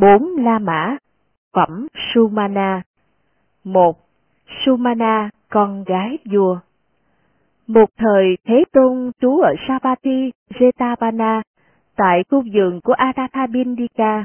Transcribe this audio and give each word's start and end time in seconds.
Bốn 0.00 0.36
La 0.36 0.58
Mã 0.58 0.96
Phẩm 1.52 1.86
Sumana 2.14 2.82
một 3.64 3.96
Sumana, 4.64 5.30
con 5.48 5.84
gái 5.84 6.18
vua 6.32 6.58
Một 7.66 7.90
thời 7.96 8.36
Thế 8.44 8.64
Tôn 8.72 9.10
trú 9.20 9.40
ở 9.40 9.54
Sapati, 9.68 10.32
Jetavana, 10.54 11.42
tại 11.96 12.24
khu 12.30 12.42
vườn 12.54 12.80
của 12.80 12.92
Adathabindika, 12.92 14.24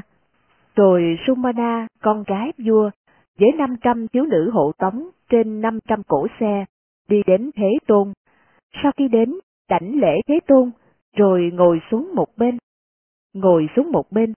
rồi 0.76 1.18
Sumana, 1.26 1.86
con 2.02 2.24
gái 2.26 2.52
vua, 2.58 2.90
với 3.38 3.50
500 3.58 4.08
thiếu 4.08 4.24
nữ 4.24 4.50
hộ 4.50 4.72
tống 4.78 5.08
trên 5.30 5.60
500 5.60 6.02
cổ 6.08 6.26
xe, 6.40 6.64
đi 7.08 7.22
đến 7.26 7.50
Thế 7.56 7.68
Tôn. 7.86 8.12
Sau 8.82 8.92
khi 8.96 9.08
đến, 9.08 9.34
đảnh 9.68 10.00
lễ 10.00 10.20
Thế 10.28 10.40
Tôn, 10.46 10.70
rồi 11.16 11.50
ngồi 11.54 11.80
xuống 11.90 12.10
một 12.14 12.28
bên. 12.36 12.58
Ngồi 13.34 13.68
xuống 13.76 13.92
một 13.92 14.10
bên, 14.10 14.32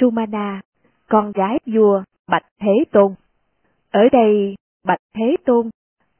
Sumana, 0.00 0.60
con 1.12 1.32
gái 1.32 1.58
vua, 1.66 2.02
bạch 2.28 2.46
Thế 2.60 2.84
Tôn. 2.92 3.14
Ở 3.90 4.00
đây, 4.12 4.54
bạch 4.84 5.00
Thế 5.14 5.36
Tôn, 5.44 5.70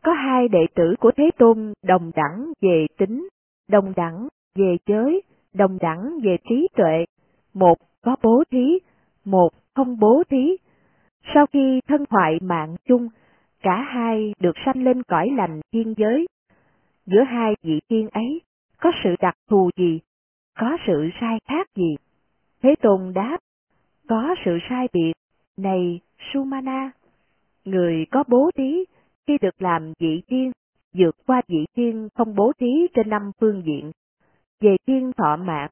có 0.02 0.12
hai 0.12 0.48
đệ 0.48 0.66
tử 0.74 0.94
của 1.00 1.10
Thế 1.16 1.30
Tôn 1.38 1.72
đồng 1.82 2.10
đẳng 2.14 2.52
về 2.60 2.86
tính, 2.98 3.28
đồng 3.68 3.92
đẳng 3.96 4.28
về 4.54 4.76
giới, 4.86 5.22
đồng 5.54 5.78
đẳng 5.80 6.18
về 6.22 6.36
trí 6.48 6.68
tuệ, 6.76 7.04
một 7.54 7.78
có 8.02 8.16
bố 8.22 8.42
thí, 8.50 8.78
một 9.24 9.48
không 9.74 9.98
bố 9.98 10.22
thí. 10.30 10.56
Sau 11.34 11.46
khi 11.46 11.80
thân 11.88 12.04
thoại 12.06 12.38
mạng 12.42 12.76
chung, 12.84 13.08
cả 13.62 13.76
hai 13.82 14.32
được 14.40 14.56
sanh 14.64 14.84
lên 14.84 15.02
cõi 15.02 15.30
lành 15.36 15.60
thiên 15.72 15.94
giới. 15.96 16.26
Giữa 17.06 17.22
hai 17.22 17.54
vị 17.62 17.80
thiên 17.88 18.08
ấy, 18.08 18.40
có 18.80 18.92
sự 19.04 19.14
đặc 19.20 19.34
thù 19.50 19.70
gì? 19.76 20.00
Có 20.58 20.76
sự 20.86 21.10
sai 21.20 21.38
khác 21.48 21.66
gì? 21.74 21.96
Thế 22.62 22.74
Tôn 22.82 23.12
đáp, 23.14 23.38
có 24.08 24.34
sự 24.44 24.58
sai 24.68 24.88
biệt, 24.92 25.12
này 25.56 26.00
Sumana. 26.32 26.90
Người 27.64 28.06
có 28.10 28.24
bố 28.28 28.50
thí, 28.54 28.84
khi 29.26 29.38
được 29.38 29.62
làm 29.62 29.92
vị 29.98 30.22
thiên, 30.28 30.52
vượt 30.94 31.16
qua 31.26 31.42
vị 31.48 31.66
thiên 31.76 32.08
không 32.14 32.34
bố 32.34 32.52
thí 32.58 32.86
trên 32.94 33.10
năm 33.10 33.30
phương 33.40 33.62
diện. 33.64 33.90
Về 34.60 34.76
thiên 34.86 35.12
thọ 35.16 35.36
mạc, 35.36 35.68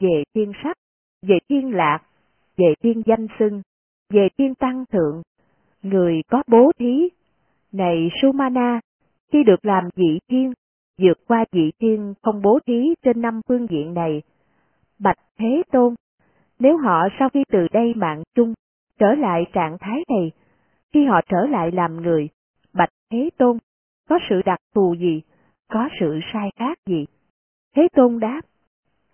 về 0.00 0.22
thiên 0.34 0.52
sắc, 0.64 0.76
về 1.22 1.38
thiên 1.48 1.74
lạc, 1.74 1.98
về 2.56 2.74
thiên 2.82 3.02
danh 3.06 3.26
xưng, 3.38 3.62
về 4.10 4.28
thiên 4.38 4.54
tăng 4.54 4.84
thượng, 4.92 5.22
người 5.82 6.22
có 6.28 6.42
bố 6.46 6.72
thí. 6.78 7.08
Này 7.72 8.10
Sumana, 8.22 8.80
khi 9.32 9.44
được 9.44 9.64
làm 9.64 9.88
vị 9.96 10.18
thiên, 10.28 10.52
vượt 10.98 11.18
qua 11.26 11.44
vị 11.52 11.72
thiên 11.78 12.14
không 12.22 12.42
bố 12.42 12.58
thí 12.66 12.94
trên 13.02 13.20
năm 13.20 13.40
phương 13.48 13.66
diện 13.70 13.94
này. 13.94 14.22
Bạch 14.98 15.18
Thế 15.38 15.62
Tôn, 15.72 15.94
nếu 16.58 16.76
họ 16.76 17.08
sau 17.18 17.28
khi 17.28 17.44
từ 17.48 17.68
đây 17.72 17.94
mạng 17.96 18.22
chung, 18.34 18.54
trở 18.98 19.14
lại 19.14 19.44
trạng 19.52 19.78
thái 19.80 20.04
này, 20.08 20.30
khi 20.92 21.04
họ 21.04 21.20
trở 21.28 21.46
lại 21.50 21.70
làm 21.72 22.02
người, 22.02 22.28
Bạch 22.72 22.90
Thế 23.10 23.30
Tôn, 23.38 23.58
có 24.08 24.18
sự 24.28 24.42
đặc 24.44 24.58
thù 24.74 24.94
gì, 24.94 25.22
có 25.68 25.88
sự 26.00 26.20
sai 26.32 26.50
khác 26.56 26.78
gì? 26.86 27.06
Thế 27.76 27.88
Tôn 27.94 28.18
đáp, 28.18 28.40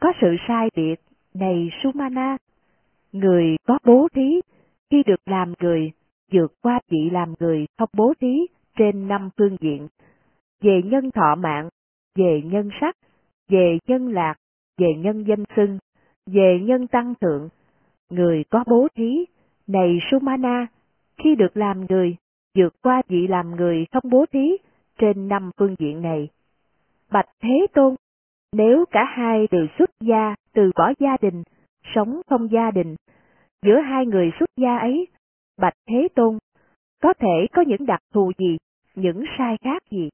có 0.00 0.12
sự 0.20 0.36
sai 0.48 0.68
biệt, 0.76 0.96
này 1.34 1.68
Sumana, 1.82 2.36
người 3.12 3.56
có 3.66 3.78
bố 3.84 4.08
thí, 4.14 4.40
khi 4.90 5.02
được 5.06 5.28
làm 5.28 5.52
người, 5.60 5.92
vượt 6.32 6.52
qua 6.62 6.80
vị 6.88 7.10
làm 7.12 7.34
người 7.40 7.66
không 7.78 7.88
bố 7.92 8.12
thí 8.20 8.46
trên 8.78 9.08
năm 9.08 9.30
phương 9.36 9.56
diện, 9.60 9.88
về 10.60 10.80
nhân 10.84 11.10
thọ 11.10 11.34
mạng, 11.34 11.68
về 12.14 12.42
nhân 12.44 12.70
sắc, 12.80 12.96
về 13.48 13.78
nhân 13.86 14.08
lạc, 14.08 14.34
về 14.78 14.88
nhân 14.98 15.24
danh 15.28 15.44
xưng, 15.56 15.78
về 16.26 16.60
nhân 16.62 16.86
tăng 16.86 17.14
thượng, 17.20 17.48
người 18.10 18.44
có 18.50 18.64
bố 18.66 18.88
thí, 18.94 19.24
này 19.66 19.98
Sumana, 20.10 20.66
khi 21.16 21.34
được 21.34 21.56
làm 21.56 21.86
người, 21.86 22.16
vượt 22.54 22.74
qua 22.82 23.02
vị 23.08 23.26
làm 23.26 23.56
người 23.56 23.86
không 23.92 24.10
bố 24.10 24.26
thí 24.32 24.56
trên 24.98 25.28
năm 25.28 25.50
phương 25.56 25.74
diện 25.78 26.02
này. 26.02 26.28
Bạch 27.10 27.28
Thế 27.42 27.66
Tôn, 27.74 27.94
nếu 28.52 28.84
cả 28.90 29.04
hai 29.04 29.48
đều 29.50 29.66
xuất 29.78 29.90
gia, 30.00 30.34
từ 30.52 30.70
bỏ 30.76 30.92
gia 30.98 31.16
đình, 31.20 31.42
sống 31.94 32.20
không 32.26 32.50
gia 32.52 32.70
đình, 32.70 32.96
giữa 33.62 33.80
hai 33.80 34.06
người 34.06 34.30
xuất 34.38 34.50
gia 34.56 34.76
ấy, 34.76 35.06
Bạch 35.58 35.74
Thế 35.88 36.08
Tôn, 36.14 36.38
có 37.02 37.14
thể 37.14 37.46
có 37.52 37.62
những 37.62 37.86
đặc 37.86 38.00
thù 38.14 38.32
gì, 38.38 38.56
những 38.94 39.24
sai 39.38 39.56
khác 39.64 39.82
gì? 39.90 40.10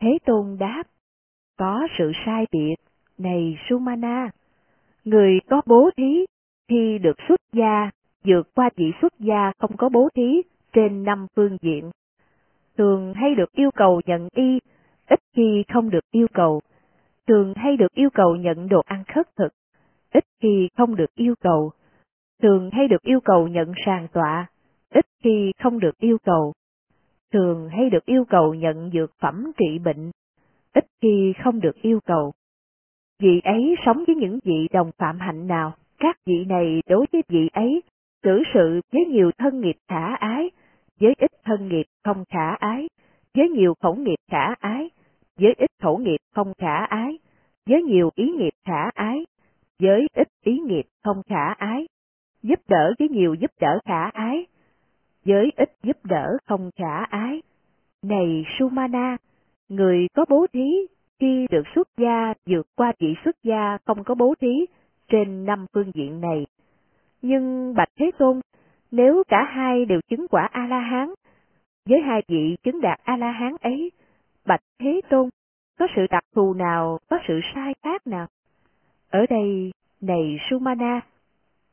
Thế 0.00 0.18
Tôn 0.24 0.56
đáp, 0.60 0.82
có 1.58 1.88
sự 1.98 2.12
sai 2.26 2.46
biệt, 2.52 2.76
này 3.18 3.58
Sumana. 3.68 4.30
Người 5.08 5.40
có 5.50 5.62
bố 5.66 5.90
thí, 5.96 6.24
khi 6.68 6.98
được 6.98 7.16
xuất 7.28 7.40
gia, 7.52 7.90
vượt 8.24 8.54
qua 8.54 8.70
vị 8.76 8.92
xuất 9.00 9.12
gia 9.18 9.52
không 9.58 9.76
có 9.76 9.88
bố 9.88 10.08
thí 10.14 10.42
trên 10.72 11.04
năm 11.04 11.26
phương 11.36 11.56
diện. 11.60 11.90
Thường 12.78 13.14
hay 13.14 13.34
được 13.34 13.52
yêu 13.52 13.70
cầu 13.70 14.00
nhận 14.06 14.28
y, 14.34 14.58
ít 15.08 15.20
khi 15.36 15.64
không 15.72 15.90
được 15.90 16.10
yêu 16.10 16.26
cầu. 16.34 16.60
Thường 17.26 17.52
hay 17.56 17.76
được 17.76 17.94
yêu 17.94 18.10
cầu 18.14 18.36
nhận 18.36 18.68
đồ 18.68 18.82
ăn 18.86 19.04
khất 19.14 19.36
thực, 19.36 19.52
ít 20.12 20.24
khi 20.40 20.68
không 20.76 20.96
được 20.96 21.14
yêu 21.14 21.34
cầu. 21.40 21.70
Thường 22.42 22.70
hay 22.72 22.88
được 22.88 23.02
yêu 23.02 23.20
cầu 23.20 23.48
nhận 23.48 23.72
sàng 23.86 24.08
tọa, 24.12 24.46
ít 24.90 25.06
khi 25.22 25.52
không 25.62 25.80
được 25.80 25.98
yêu 25.98 26.18
cầu. 26.24 26.52
Thường 27.32 27.68
hay 27.68 27.90
được 27.90 28.04
yêu 28.04 28.24
cầu 28.24 28.54
nhận 28.54 28.90
dược 28.92 29.10
phẩm 29.20 29.52
trị 29.58 29.78
bệnh, 29.78 30.10
ít 30.74 30.84
khi 31.00 31.32
không 31.44 31.60
được 31.60 31.82
yêu 31.82 32.00
cầu. 32.06 32.32
Vị 33.22 33.40
ấy 33.44 33.74
sống 33.86 34.04
với 34.06 34.16
những 34.16 34.38
vị 34.44 34.68
đồng 34.72 34.90
phạm 34.98 35.18
hạnh 35.18 35.46
nào, 35.46 35.72
các 35.98 36.16
vị 36.26 36.44
này 36.44 36.82
đối 36.88 37.06
với 37.12 37.22
vị 37.28 37.48
ấy, 37.52 37.82
xử 38.22 38.42
sự 38.54 38.80
với 38.92 39.04
nhiều 39.06 39.30
thân 39.38 39.60
nghiệp 39.60 39.76
khả 39.88 40.14
ái, 40.14 40.50
với 41.00 41.14
ít 41.18 41.30
thân 41.44 41.68
nghiệp 41.68 41.84
không 42.04 42.24
khả 42.28 42.54
ái, 42.54 42.88
với 43.34 43.48
nhiều 43.48 43.74
khẩu 43.82 43.94
nghiệp 43.94 44.16
khả 44.30 44.54
ái, 44.60 44.90
với 45.38 45.54
ít 45.58 45.70
khẩu 45.82 45.98
nghiệp 45.98 46.18
không 46.34 46.52
khả 46.58 46.84
ái, 46.84 47.18
với 47.66 47.82
nhiều 47.82 48.10
ý 48.14 48.30
nghiệp 48.30 48.52
khả 48.64 48.90
ái, 48.94 49.26
với 49.82 50.06
ít 50.14 50.28
ý 50.44 50.58
nghiệp 50.58 50.84
không 51.04 51.22
khả 51.28 51.52
ái, 51.52 51.86
giúp 52.42 52.60
đỡ 52.68 52.92
với 52.98 53.08
nhiều 53.08 53.34
giúp 53.34 53.50
đỡ 53.60 53.78
khả 53.84 54.10
ái, 54.10 54.46
với 55.24 55.50
ít 55.56 55.70
giúp 55.82 55.96
đỡ 56.04 56.26
không 56.46 56.70
khả 56.76 57.04
ái. 57.04 57.42
Này 58.02 58.44
Sumana, 58.58 59.16
người 59.68 60.06
có 60.14 60.24
bố 60.28 60.46
thí 60.52 60.86
khi 61.20 61.46
được 61.50 61.62
xuất 61.74 61.88
gia 61.96 62.34
vượt 62.46 62.66
qua 62.76 62.92
chỉ 62.98 63.14
xuất 63.24 63.36
gia 63.42 63.78
không 63.86 64.04
có 64.04 64.14
bố 64.14 64.34
thí 64.40 64.66
trên 65.08 65.44
năm 65.44 65.66
phương 65.72 65.92
diện 65.94 66.20
này. 66.20 66.46
Nhưng 67.22 67.74
Bạch 67.74 67.88
Thế 67.96 68.10
Tôn, 68.18 68.40
nếu 68.90 69.22
cả 69.28 69.44
hai 69.44 69.84
đều 69.84 70.00
chứng 70.08 70.26
quả 70.30 70.48
A-la-hán, 70.52 71.14
với 71.88 72.00
hai 72.00 72.22
vị 72.28 72.56
chứng 72.62 72.80
đạt 72.80 73.00
A-la-hán 73.04 73.56
ấy, 73.60 73.92
Bạch 74.46 74.62
Thế 74.78 75.00
Tôn, 75.10 75.28
có 75.78 75.86
sự 75.96 76.06
đặc 76.10 76.24
thù 76.34 76.54
nào, 76.54 76.98
có 77.10 77.18
sự 77.28 77.40
sai 77.54 77.74
khác 77.82 78.06
nào? 78.06 78.26
Ở 79.10 79.26
đây, 79.30 79.72
này 80.00 80.38
Sumana, 80.50 81.00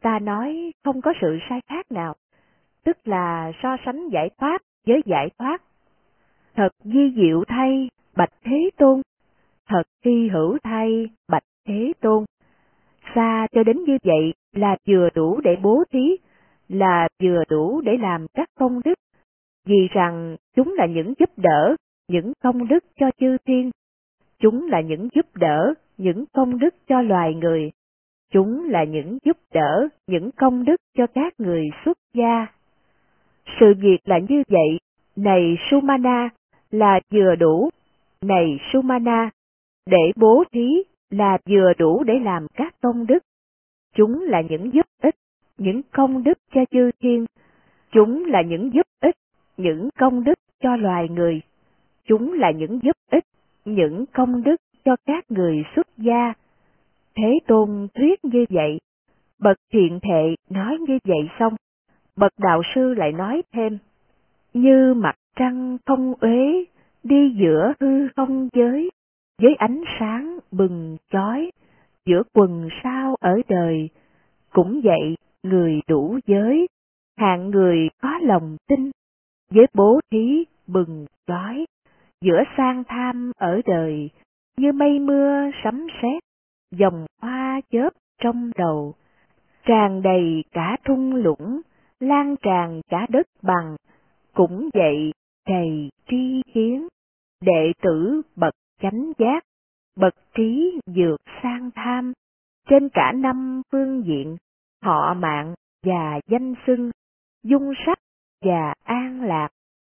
ta 0.01 0.19
nói 0.19 0.73
không 0.83 1.01
có 1.01 1.13
sự 1.21 1.39
sai 1.49 1.61
khác 1.67 1.91
nào, 1.91 2.15
tức 2.83 2.97
là 3.07 3.51
so 3.63 3.77
sánh 3.85 4.09
giải 4.09 4.29
thoát 4.37 4.61
với 4.85 5.01
giải 5.05 5.29
thoát. 5.37 5.61
Thật 6.55 6.69
di 6.83 7.13
diệu 7.15 7.43
thay, 7.47 7.89
Bạch 8.15 8.33
Thế 8.43 8.69
Tôn, 8.77 9.01
thật 9.67 9.83
hy 10.05 10.27
hữu 10.27 10.57
thay, 10.63 11.09
Bạch 11.27 11.43
Thế 11.67 11.93
Tôn. 12.01 12.25
Xa 13.15 13.47
cho 13.51 13.63
đến 13.63 13.83
như 13.83 13.97
vậy 14.03 14.33
là 14.53 14.77
vừa 14.87 15.09
đủ 15.15 15.41
để 15.43 15.55
bố 15.61 15.83
thí, 15.91 16.17
là 16.69 17.07
vừa 17.21 17.43
đủ 17.49 17.81
để 17.81 17.97
làm 17.97 18.27
các 18.33 18.49
công 18.59 18.81
đức, 18.85 18.99
vì 19.65 19.87
rằng 19.91 20.35
chúng 20.55 20.73
là 20.77 20.85
những 20.85 21.13
giúp 21.19 21.29
đỡ, 21.37 21.75
những 22.07 22.33
công 22.43 22.67
đức 22.67 22.83
cho 22.99 23.09
chư 23.19 23.37
thiên. 23.45 23.71
Chúng 24.39 24.67
là 24.67 24.81
những 24.81 25.07
giúp 25.15 25.25
đỡ, 25.35 25.73
những 25.97 26.25
công 26.33 26.59
đức 26.59 26.75
cho 26.87 27.01
loài 27.01 27.33
người. 27.33 27.71
Chúng 28.31 28.69
là 28.69 28.83
những 28.83 29.17
giúp 29.23 29.37
đỡ, 29.53 29.87
những 30.07 30.31
công 30.31 30.65
đức 30.65 30.81
cho 30.97 31.07
các 31.07 31.33
người 31.37 31.65
xuất 31.85 31.97
gia. 32.13 32.47
Sự 33.59 33.73
việc 33.77 33.97
là 34.05 34.19
như 34.29 34.43
vậy, 34.47 34.79
này 35.15 35.57
Sumana, 35.71 36.29
là 36.71 36.99
vừa 37.11 37.35
đủ, 37.35 37.69
này 38.21 38.59
Sumana, 38.73 39.29
để 39.85 40.11
bố 40.15 40.43
thí 40.51 40.67
là 41.09 41.37
vừa 41.49 41.73
đủ 41.77 42.03
để 42.03 42.13
làm 42.19 42.47
các 42.55 42.75
công 42.81 43.07
đức. 43.07 43.19
Chúng 43.95 44.21
là 44.21 44.41
những 44.49 44.73
giúp 44.73 44.85
ích, 45.01 45.15
những 45.57 45.81
công 45.91 46.23
đức 46.23 46.37
cho 46.53 46.61
chư 46.71 46.91
thiên. 46.99 47.25
Chúng 47.91 48.25
là 48.25 48.41
những 48.41 48.73
giúp 48.73 48.85
ích, 49.01 49.15
những 49.57 49.89
công 49.99 50.23
đức 50.23 50.39
cho 50.59 50.75
loài 50.75 51.09
người. 51.09 51.41
Chúng 52.05 52.33
là 52.33 52.51
những 52.51 52.79
giúp 52.83 52.95
ích, 53.11 53.23
những 53.65 54.05
công 54.13 54.43
đức 54.43 54.55
cho 54.85 54.95
các 55.05 55.31
người 55.31 55.63
xuất 55.75 55.87
gia. 55.97 56.33
Thế 57.15 57.39
Tôn 57.47 57.87
thuyết 57.95 58.25
như 58.25 58.45
vậy, 58.49 58.79
bậc 59.39 59.57
thiện 59.73 59.99
thệ 60.01 60.35
nói 60.49 60.77
như 60.87 60.99
vậy 61.03 61.29
xong, 61.39 61.55
bậc 62.15 62.31
đạo 62.37 62.61
sư 62.75 62.93
lại 62.93 63.11
nói 63.11 63.41
thêm, 63.53 63.77
như 64.53 64.93
mặt 64.93 65.15
trăng 65.35 65.77
không 65.85 66.13
uế, 66.19 66.63
đi 67.03 67.35
giữa 67.39 67.73
hư 67.79 68.07
không 68.15 68.49
giới, 68.53 68.89
với 69.41 69.55
ánh 69.57 69.83
sáng 69.99 70.39
bừng 70.51 70.97
chói, 71.11 71.51
giữa 72.05 72.21
quần 72.33 72.69
sao 72.83 73.15
ở 73.19 73.41
đời. 73.47 73.89
Cũng 74.53 74.81
vậy, 74.83 75.15
người 75.43 75.81
đủ 75.87 76.19
giới, 76.27 76.67
hạng 77.17 77.49
người 77.49 77.89
có 78.01 78.19
lòng 78.21 78.57
tin, 78.67 78.91
với 79.51 79.65
bố 79.73 79.99
thí 80.11 80.45
bừng 80.67 81.05
chói, 81.27 81.65
giữa 82.21 82.43
sang 82.57 82.83
tham 82.87 83.31
ở 83.37 83.61
đời, 83.65 84.09
như 84.57 84.71
mây 84.71 84.99
mưa 84.99 85.51
sấm 85.63 85.87
sét, 86.01 86.23
dòng 86.71 87.05
hoa 87.21 87.61
chớp 87.71 87.89
trong 88.21 88.51
đầu, 88.57 88.93
tràn 89.65 90.01
đầy 90.01 90.43
cả 90.51 90.77
thung 90.85 91.15
lũng, 91.15 91.61
lan 91.99 92.35
tràn 92.41 92.81
cả 92.89 93.07
đất 93.09 93.27
bằng, 93.41 93.75
cũng 94.33 94.69
vậy 94.73 95.11
đầy 95.47 95.89
tri 96.09 96.41
kiến, 96.53 96.87
đệ 97.41 97.71
tử 97.81 98.21
bậc 98.35 98.53
chánh 98.81 99.11
giác, 99.17 99.43
bậc 99.95 100.13
trí 100.33 100.79
dược 100.85 101.19
sang 101.43 101.69
tham, 101.75 102.13
trên 102.69 102.89
cả 102.89 103.11
năm 103.11 103.61
phương 103.71 104.03
diện, 104.05 104.37
họ 104.83 105.13
mạng 105.13 105.53
và 105.83 106.19
danh 106.27 106.53
xưng, 106.67 106.91
dung 107.43 107.73
sắc 107.85 107.99
và 108.41 108.73
an 108.83 109.21
lạc, 109.21 109.49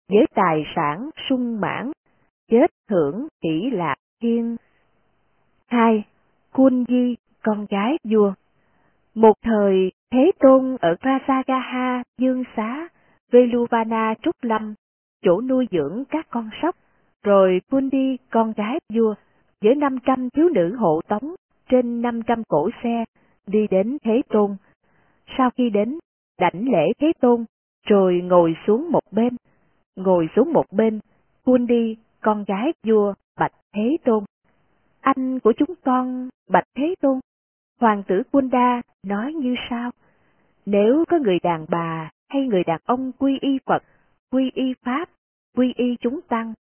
với 0.08 0.26
tài 0.34 0.64
sản 0.76 1.10
sung 1.28 1.60
mãn, 1.60 1.92
chết 2.50 2.66
hưởng 2.90 3.28
tỷ 3.40 3.70
lạc 3.70 3.96
thiên. 4.22 4.56
hai 5.66 6.04
Kun 6.52 6.84
Di, 6.88 7.16
con 7.42 7.66
gái 7.70 7.98
vua. 8.04 8.32
Một 9.14 9.32
thời, 9.42 9.92
Thế 10.10 10.32
Tôn 10.38 10.76
ở 10.80 10.96
Prasagaha, 11.00 12.02
Dương 12.18 12.44
Xá, 12.56 12.88
Veluvana 13.32 14.14
Trúc 14.22 14.34
Lâm, 14.42 14.74
chỗ 15.22 15.40
nuôi 15.40 15.68
dưỡng 15.70 16.04
các 16.10 16.26
con 16.30 16.50
sóc, 16.62 16.76
rồi 17.22 17.60
Kundi, 17.70 18.16
con 18.30 18.52
gái 18.52 18.78
vua, 18.94 19.14
với 19.60 19.74
500 19.74 20.30
thiếu 20.30 20.48
nữ 20.48 20.76
hộ 20.76 21.00
tống 21.08 21.34
trên 21.68 22.02
500 22.02 22.44
cổ 22.48 22.70
xe, 22.82 23.04
đi 23.46 23.66
đến 23.70 23.98
Thế 24.04 24.22
Tôn. 24.28 24.56
Sau 25.38 25.50
khi 25.50 25.70
đến, 25.70 25.98
đảnh 26.40 26.68
lễ 26.68 26.92
Thế 27.00 27.12
Tôn, 27.20 27.44
rồi 27.86 28.20
ngồi 28.24 28.54
xuống 28.66 28.92
một 28.92 29.12
bên. 29.12 29.36
Ngồi 29.96 30.28
xuống 30.36 30.52
một 30.52 30.66
bên, 30.72 31.00
Kundi, 31.44 31.96
con 32.20 32.44
gái 32.44 32.72
vua, 32.86 33.14
bạch 33.38 33.52
Thế 33.74 33.96
Tôn. 34.04 34.24
Anh 35.00 35.40
của 35.40 35.52
chúng 35.52 35.74
con, 35.84 36.28
bạch 36.50 36.68
Thế 36.76 36.94
Tôn. 37.00 37.20
Hoàng 37.80 38.02
tử 38.08 38.22
Kunda 38.32 38.82
nói 39.06 39.32
như 39.32 39.54
sau. 39.70 39.90
Nếu 40.66 41.04
có 41.08 41.18
người 41.18 41.38
đàn 41.42 41.66
bà 41.68 42.10
hay 42.28 42.46
người 42.46 42.64
đàn 42.64 42.80
ông 42.84 43.12
quy 43.18 43.38
y 43.40 43.58
Phật, 43.66 43.82
quy 44.30 44.50
y 44.54 44.74
Pháp, 44.84 45.08
quy 45.56 45.72
y 45.76 45.96
chúng 46.00 46.20
tăng, 46.28 46.54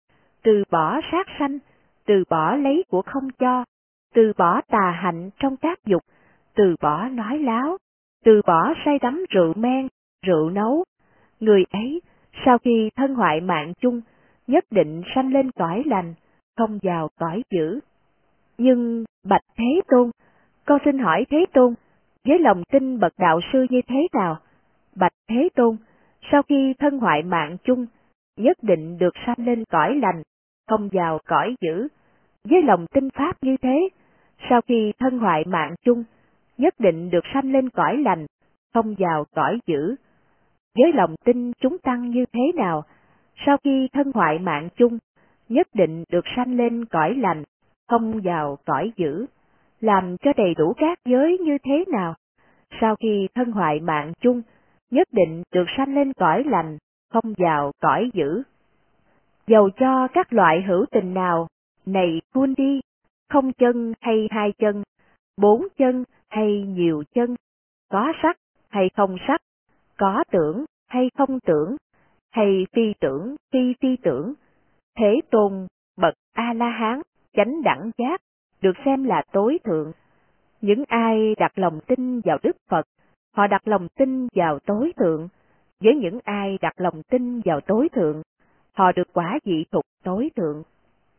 từ 0.48 0.64
bỏ 0.72 1.00
sát 1.12 1.28
sanh, 1.40 1.58
từ 2.06 2.24
bỏ 2.30 2.56
lấy 2.56 2.84
của 2.90 3.02
không 3.02 3.30
cho, 3.40 3.66
từ 4.14 4.34
bỏ 4.38 4.62
tà 4.62 4.92
hạnh 4.92 5.30
trong 5.40 5.58
các 5.58 5.80
dục, 5.86 6.02
từ 6.56 6.76
bỏ 6.82 7.08
nói 7.10 7.40
láo, 7.40 7.78
từ 8.26 8.42
bỏ 8.48 8.74
say 8.86 9.00
đắm 9.00 9.26
rượu 9.30 9.54
men, 9.54 9.88
rượu 10.26 10.50
nấu. 10.50 10.84
Người 11.40 11.64
ấy, 11.72 12.02
sau 12.46 12.58
khi 12.58 12.90
thân 12.96 13.16
hoại 13.16 13.42
mạng 13.42 13.74
chung, 13.82 14.02
nhất 14.48 14.66
định 14.72 15.04
sanh 15.16 15.34
lên 15.34 15.52
cõi 15.52 15.84
lành, 15.86 16.14
không 16.58 16.80
vào 16.84 17.10
cõi 17.20 17.44
dữ. 17.52 17.80
Nhưng, 18.58 19.04
Bạch 19.26 19.46
Thế 19.58 19.82
Tôn, 19.88 20.12
con 20.66 20.80
xin 20.86 21.00
hỏi 21.00 21.26
Thế 21.30 21.46
Tôn, 21.54 21.74
với 22.26 22.40
lòng 22.40 22.64
tin 22.72 23.00
bậc 23.00 23.14
đạo 23.18 23.40
sư 23.54 23.66
như 23.70 23.82
thế 23.88 24.08
nào? 24.14 24.38
Bạch 24.96 25.14
Thế 25.30 25.50
Tôn, 25.56 25.78
sau 26.32 26.42
khi 26.44 26.74
thân 26.80 27.00
hoại 27.00 27.24
mạng 27.24 27.58
chung, 27.64 27.86
nhất 28.38 28.58
định 28.62 28.98
được 28.98 29.14
sanh 29.26 29.46
lên 29.46 29.64
cõi 29.70 29.96
lành, 30.02 30.24
không 30.68 30.90
vào 30.92 31.20
cõi 31.26 31.56
dữ. 31.62 31.88
Với 32.44 32.64
lòng 32.64 32.86
tin 32.94 33.10
pháp 33.10 33.44
như 33.44 33.58
thế, 33.62 33.90
sau 34.50 34.62
khi 34.62 34.94
thân 35.00 35.20
hoại 35.20 35.44
mạng 35.46 35.76
chung, 35.82 36.04
nhất 36.58 36.74
định 36.80 37.10
được 37.10 37.24
sanh 37.34 37.52
lên 37.52 37.70
cõi 37.70 37.98
lành, 37.98 38.26
không 38.74 38.96
vào 38.98 39.26
cõi 39.36 39.60
dữ. 39.66 39.96
Với 40.76 40.94
lòng 40.94 41.16
tin 41.26 41.54
chúng 41.54 41.78
tăng 41.78 42.10
như 42.10 42.26
thế 42.34 42.52
nào, 42.56 42.84
sau 43.46 43.58
khi 43.64 43.88
thân 43.94 44.12
hoại 44.14 44.40
mạng 44.40 44.70
chung, 44.76 44.98
nhất 45.50 45.68
định 45.74 46.04
được 46.12 46.26
sanh 46.36 46.58
lên 46.58 46.86
cõi 46.86 47.16
lành, 47.16 47.44
không 47.88 48.22
vào 48.24 48.58
cõi 48.66 48.92
dữ, 48.96 49.26
làm 49.80 50.18
cho 50.18 50.34
đầy 50.38 50.54
đủ 50.56 50.74
các 50.78 51.00
giới 51.06 51.38
như 51.38 51.58
thế 51.64 51.86
nào, 51.88 52.16
sau 52.82 52.96
khi 52.96 53.28
thân 53.36 53.52
hoại 53.52 53.80
mạng 53.80 54.14
chung, 54.22 54.42
nhất 54.92 55.08
định 55.12 55.44
được 55.52 55.66
sanh 55.78 55.96
lên 55.96 56.14
cõi 56.14 56.44
lành, 56.44 56.78
không 57.14 57.34
vào 57.38 57.72
cõi 57.82 58.10
dữ. 58.14 58.44
Dầu 59.48 59.70
cho 59.70 60.08
các 60.14 60.34
loại 60.34 60.62
hữu 60.62 60.86
tình 60.92 61.14
nào, 61.14 61.48
này 61.86 62.22
cuôn 62.34 62.54
đi, 62.58 62.82
không 63.30 63.54
chân 63.54 63.94
hay 64.02 64.28
hai 64.32 64.54
chân, 64.58 64.84
bốn 65.38 65.68
chân 65.78 66.04
hay 66.30 66.64
nhiều 66.68 67.04
chân, 67.14 67.36
có 67.90 68.14
sắc 68.24 68.38
hay 68.70 68.90
không 68.96 69.18
sắc, 69.28 69.42
có 69.98 70.24
tưởng 70.32 70.66
hay 70.88 71.10
không 71.18 71.40
tưởng, 71.40 71.76
hay 72.32 72.68
phi 72.72 72.94
tưởng 73.00 73.36
phi 73.52 73.74
phi 73.82 73.96
tưởng. 74.04 74.34
Thế 74.98 75.22
tôn, 75.32 75.68
bậc 75.98 76.14
A-la-hán, 76.34 77.02
chánh 77.34 77.62
đẳng 77.64 77.92
giác, 77.98 78.22
được 78.62 78.74
xem 78.86 79.04
là 79.04 79.24
tối 79.32 79.60
thượng. 79.64 79.92
Những 80.62 80.84
ai 80.88 81.36
đặt 81.38 81.52
lòng 81.56 81.80
tin 81.88 82.22
vào 82.22 82.38
Đức 82.44 82.58
Phật, 82.70 82.86
họ 83.36 83.48
đặt 83.48 83.68
lòng 83.68 83.88
tin 83.98 84.28
vào 84.36 84.60
tối 84.60 84.94
thượng. 84.98 85.28
Với 85.80 85.96
những 85.96 86.20
ai 86.24 86.58
đặt 86.62 86.74
lòng 86.78 87.02
tin 87.10 87.42
vào 87.46 87.62
tối 87.62 87.90
thượng, 87.90 88.22
họ 88.78 88.92
được 88.92 89.08
quả 89.14 89.40
dị 89.46 89.64
thục 89.72 89.84
tối 90.04 90.32
thượng. 90.36 90.64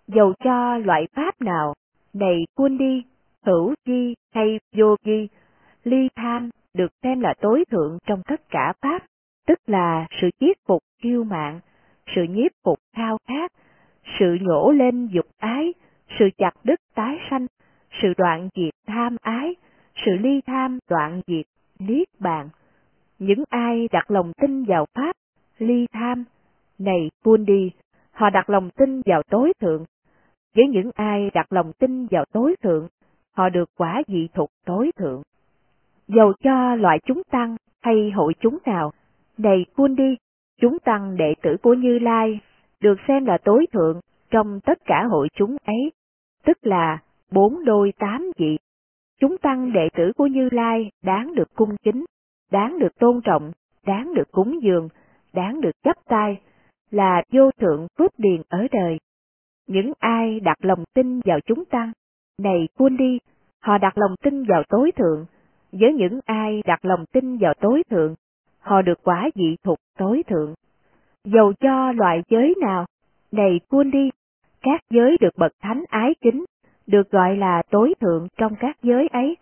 Dầu 0.06 0.32
cho 0.44 0.76
loại 0.78 1.06
pháp 1.16 1.42
nào, 1.42 1.74
này 2.14 2.44
quân 2.56 2.78
đi, 2.78 3.04
hữu 3.42 3.74
di 3.86 4.14
hay 4.34 4.60
vô 4.76 4.96
di, 5.04 5.28
ly 5.84 6.08
tham 6.16 6.50
được 6.74 6.92
xem 7.02 7.20
là 7.20 7.34
tối 7.40 7.64
thượng 7.70 7.98
trong 8.06 8.22
tất 8.26 8.40
cả 8.50 8.72
pháp, 8.80 9.02
tức 9.46 9.58
là 9.66 10.06
sự 10.20 10.30
chiết 10.40 10.56
phục 10.66 10.82
kiêu 11.02 11.24
mạng, 11.24 11.60
sự 12.16 12.22
nhiếp 12.22 12.50
phục 12.64 12.78
khao 12.96 13.18
khát, 13.28 13.52
sự 14.18 14.36
nhổ 14.40 14.70
lên 14.70 15.06
dục 15.06 15.26
ái, 15.38 15.74
sự 16.18 16.28
chặt 16.38 16.52
đứt 16.64 16.80
tái 16.94 17.18
sanh, 17.30 17.46
sự 18.02 18.08
đoạn 18.16 18.48
diệt 18.54 18.74
tham 18.86 19.16
ái, 19.22 19.54
sự 20.06 20.12
ly 20.12 20.40
tham 20.46 20.78
đoạn 20.90 21.20
diệt 21.26 21.46
niết 21.78 22.08
bàn. 22.20 22.48
Những 23.18 23.44
ai 23.48 23.88
đặt 23.92 24.10
lòng 24.10 24.32
tin 24.40 24.64
vào 24.64 24.86
pháp, 24.94 25.12
ly 25.58 25.86
tham, 25.92 26.24
này 26.78 27.10
buôn 27.24 27.44
đi, 27.44 27.70
họ 28.12 28.30
đặt 28.30 28.50
lòng 28.50 28.70
tin 28.70 29.02
vào 29.06 29.22
tối 29.22 29.52
thượng. 29.60 29.84
Với 30.56 30.66
những 30.68 30.90
ai 30.94 31.30
đặt 31.34 31.52
lòng 31.52 31.72
tin 31.78 32.06
vào 32.06 32.24
tối 32.32 32.56
thượng, 32.62 32.88
họ 33.36 33.48
được 33.48 33.70
quả 33.76 34.02
dị 34.06 34.28
thục 34.34 34.50
tối 34.66 34.90
thượng. 34.96 35.22
Dầu 36.08 36.32
cho 36.44 36.74
loại 36.74 36.98
chúng 37.06 37.22
tăng 37.30 37.56
hay 37.82 38.10
hội 38.10 38.34
chúng 38.40 38.58
nào, 38.64 38.92
này 39.38 39.66
buôn 39.76 39.94
đi, 39.94 40.16
chúng 40.60 40.78
tăng 40.78 41.16
đệ 41.16 41.34
tử 41.42 41.56
của 41.62 41.74
Như 41.74 41.98
Lai, 41.98 42.40
được 42.80 42.96
xem 43.08 43.24
là 43.24 43.38
tối 43.44 43.66
thượng 43.72 44.00
trong 44.30 44.60
tất 44.60 44.78
cả 44.84 45.04
hội 45.10 45.28
chúng 45.34 45.56
ấy, 45.64 45.92
tức 46.44 46.58
là 46.62 46.98
bốn 47.32 47.64
đôi 47.64 47.92
tám 47.98 48.30
vị. 48.36 48.58
Chúng 49.20 49.38
tăng 49.38 49.72
đệ 49.72 49.88
tử 49.96 50.12
của 50.16 50.26
Như 50.26 50.48
Lai 50.52 50.90
đáng 51.02 51.34
được 51.34 51.54
cung 51.54 51.76
kính, 51.76 52.04
đáng 52.50 52.78
được 52.78 52.98
tôn 52.98 53.20
trọng, 53.24 53.52
đáng 53.86 54.14
được 54.14 54.30
cúng 54.32 54.62
dường, 54.62 54.88
đáng 55.32 55.60
được 55.60 55.82
chấp 55.82 55.96
tay, 56.08 56.40
là 56.90 57.22
vô 57.32 57.50
thượng 57.50 57.86
phước 57.98 58.18
điền 58.18 58.42
ở 58.48 58.66
đời. 58.72 58.98
Những 59.66 59.92
ai 59.98 60.40
đặt 60.40 60.56
lòng 60.60 60.84
tin 60.94 61.20
vào 61.20 61.40
chúng 61.40 61.64
tăng, 61.64 61.92
này 62.42 62.68
quân 62.78 62.96
đi, 62.96 63.18
họ 63.60 63.78
đặt 63.78 63.98
lòng 63.98 64.14
tin 64.22 64.44
vào 64.44 64.62
tối 64.68 64.92
thượng, 64.96 65.26
với 65.72 65.94
những 65.94 66.20
ai 66.24 66.62
đặt 66.66 66.84
lòng 66.84 67.04
tin 67.12 67.38
vào 67.38 67.54
tối 67.60 67.82
thượng, 67.90 68.14
họ 68.60 68.82
được 68.82 68.98
quả 69.02 69.30
dị 69.34 69.56
thục 69.64 69.78
tối 69.98 70.22
thượng. 70.26 70.54
Dầu 71.24 71.52
cho 71.60 71.92
loại 71.92 72.22
giới 72.28 72.54
nào, 72.60 72.86
này 73.32 73.60
quân 73.70 73.90
đi, 73.90 74.10
các 74.62 74.80
giới 74.90 75.16
được 75.20 75.36
bậc 75.36 75.52
thánh 75.60 75.84
ái 75.88 76.14
kính, 76.20 76.44
được 76.86 77.10
gọi 77.10 77.36
là 77.36 77.62
tối 77.70 77.94
thượng 78.00 78.28
trong 78.36 78.54
các 78.60 78.76
giới 78.82 79.08
ấy, 79.08 79.36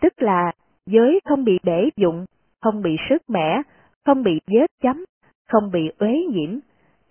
tức 0.00 0.22
là 0.22 0.52
giới 0.86 1.20
không 1.24 1.44
bị 1.44 1.58
bể 1.62 1.88
dụng, 1.96 2.26
không 2.60 2.82
bị 2.82 2.96
sức 3.08 3.22
mẻ, 3.30 3.62
không 4.04 4.22
bị 4.22 4.40
vết 4.46 4.66
chấm, 4.82 5.04
không 5.48 5.70
bị 5.70 5.90
uế 5.98 6.24
nhiễm, 6.30 6.58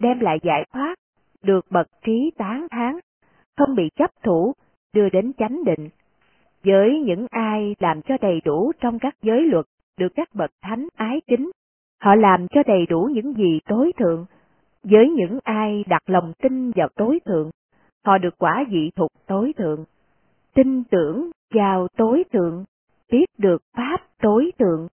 đem 0.01 0.20
lại 0.20 0.39
giải 0.43 0.65
thoát, 0.74 0.96
được 1.43 1.65
bậc 1.70 1.88
trí 2.03 2.31
tán 2.38 2.67
thán, 2.72 3.00
không 3.58 3.75
bị 3.75 3.89
chấp 3.96 4.12
thủ, 4.24 4.53
đưa 4.93 5.10
đến 5.10 5.31
chánh 5.38 5.63
định. 5.63 5.89
Với 6.63 7.00
những 7.05 7.27
ai 7.29 7.75
làm 7.79 8.01
cho 8.01 8.17
đầy 8.22 8.41
đủ 8.46 8.72
trong 8.79 9.00
các 9.00 9.15
giới 9.22 9.41
luật, 9.41 9.65
được 9.98 10.12
các 10.15 10.29
bậc 10.34 10.51
thánh 10.62 10.88
ái 10.96 11.22
kính, 11.27 11.51
họ 12.01 12.15
làm 12.15 12.48
cho 12.48 12.63
đầy 12.67 12.86
đủ 12.86 13.10
những 13.13 13.34
gì 13.34 13.60
tối 13.65 13.93
thượng. 13.98 14.25
Với 14.84 15.10
những 15.10 15.39
ai 15.43 15.84
đặt 15.88 16.03
lòng 16.05 16.34
tin 16.41 16.72
vào 16.72 16.88
tối 16.96 17.20
thượng, 17.25 17.50
họ 18.05 18.17
được 18.17 18.38
quả 18.38 18.63
dị 18.72 18.89
thục 18.96 19.12
tối 19.27 19.53
thượng. 19.58 19.86
Tin 20.53 20.84
tưởng 20.84 21.31
vào 21.53 21.88
tối 21.98 22.24
thượng, 22.34 22.63
biết 23.12 23.25
được 23.38 23.62
Pháp 23.77 23.98
tối 24.22 24.51
thượng, 24.60 24.88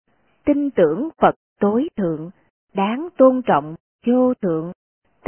tin 0.45 0.71
tưởng 0.71 1.09
Phật 1.19 1.35
tối 1.61 1.89
thượng, 1.97 2.31
đáng 2.75 3.09
tôn 3.17 3.43
trọng, 3.43 3.75
vô 4.07 4.35
thượng, 4.35 4.73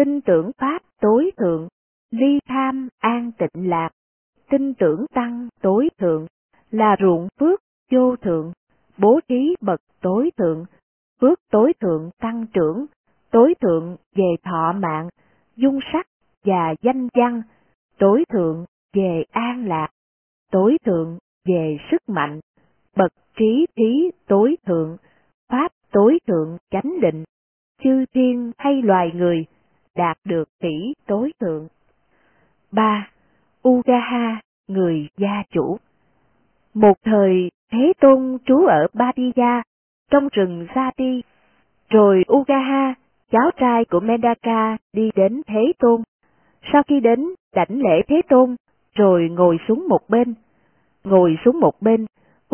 tin 0.00 0.20
tưởng 0.20 0.50
Pháp 0.58 0.82
tối 1.00 1.30
thượng, 1.36 1.68
ly 2.10 2.38
tham 2.48 2.88
an 2.98 3.32
tịnh 3.38 3.70
lạc, 3.70 3.90
tin 4.50 4.74
tưởng 4.74 5.06
Tăng 5.14 5.48
tối 5.60 5.88
thượng, 5.98 6.26
là 6.70 6.96
ruộng 7.00 7.28
phước 7.40 7.60
vô 7.92 8.16
thượng, 8.16 8.52
bố 8.98 9.20
trí 9.28 9.56
bậc 9.60 9.80
tối 10.00 10.30
thượng, 10.36 10.64
phước 11.20 11.38
tối 11.50 11.72
thượng 11.80 12.10
tăng 12.20 12.46
trưởng, 12.52 12.86
tối 13.30 13.54
thượng 13.60 13.96
về 14.14 14.34
thọ 14.44 14.72
mạng, 14.72 15.08
dung 15.56 15.78
sắc 15.92 16.06
và 16.44 16.74
danh 16.82 17.08
văn, 17.14 17.42
tối 17.98 18.24
thượng 18.32 18.64
về 18.92 19.24
an 19.30 19.66
lạc, 19.66 19.88
tối 20.52 20.78
thượng 20.84 21.18
về 21.44 21.76
sức 21.90 22.08
mạnh, 22.08 22.40
bậc 22.96 23.12
trí 23.36 23.66
thí 23.76 24.10
tối 24.26 24.56
thượng, 24.66 24.96
pháp 25.48 25.72
tối 25.92 26.18
thượng 26.26 26.56
chánh 26.70 27.00
định, 27.00 27.24
chư 27.82 28.04
thiên 28.14 28.52
hay 28.58 28.82
loài 28.82 29.10
người, 29.14 29.46
đạt 30.00 30.18
được 30.24 30.48
tỷ 30.60 30.92
tối 31.06 31.32
thượng. 31.40 31.68
3. 32.72 33.08
Ugaha, 33.68 34.40
người 34.68 35.08
gia 35.16 35.42
chủ 35.50 35.76
Một 36.74 36.94
thời, 37.04 37.50
Thế 37.72 37.92
Tôn 38.00 38.38
trú 38.44 38.66
ở 38.66 38.86
Badiya, 38.94 39.62
trong 40.10 40.28
rừng 40.32 40.66
Sati. 40.74 41.22
Rồi 41.88 42.24
Ugaha, 42.32 42.94
cháu 43.30 43.50
trai 43.56 43.84
của 43.84 44.00
Mendaka, 44.00 44.76
đi 44.92 45.10
đến 45.14 45.42
Thế 45.46 45.72
Tôn. 45.78 46.02
Sau 46.72 46.82
khi 46.82 47.00
đến, 47.00 47.26
đảnh 47.54 47.80
lễ 47.80 48.02
Thế 48.08 48.22
Tôn, 48.28 48.56
rồi 48.94 49.28
ngồi 49.28 49.58
xuống 49.68 49.88
một 49.88 50.08
bên. 50.08 50.34
Ngồi 51.04 51.36
xuống 51.44 51.60
một 51.60 51.74
bên, 51.80 52.06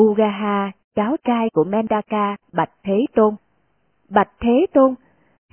Ugaha, 0.02 0.70
cháu 0.94 1.16
trai 1.24 1.48
của 1.52 1.64
Mendaka, 1.64 2.36
bạch 2.52 2.70
Thế 2.82 3.04
Tôn. 3.14 3.34
Bạch 4.08 4.30
Thế 4.40 4.66
Tôn, 4.72 4.94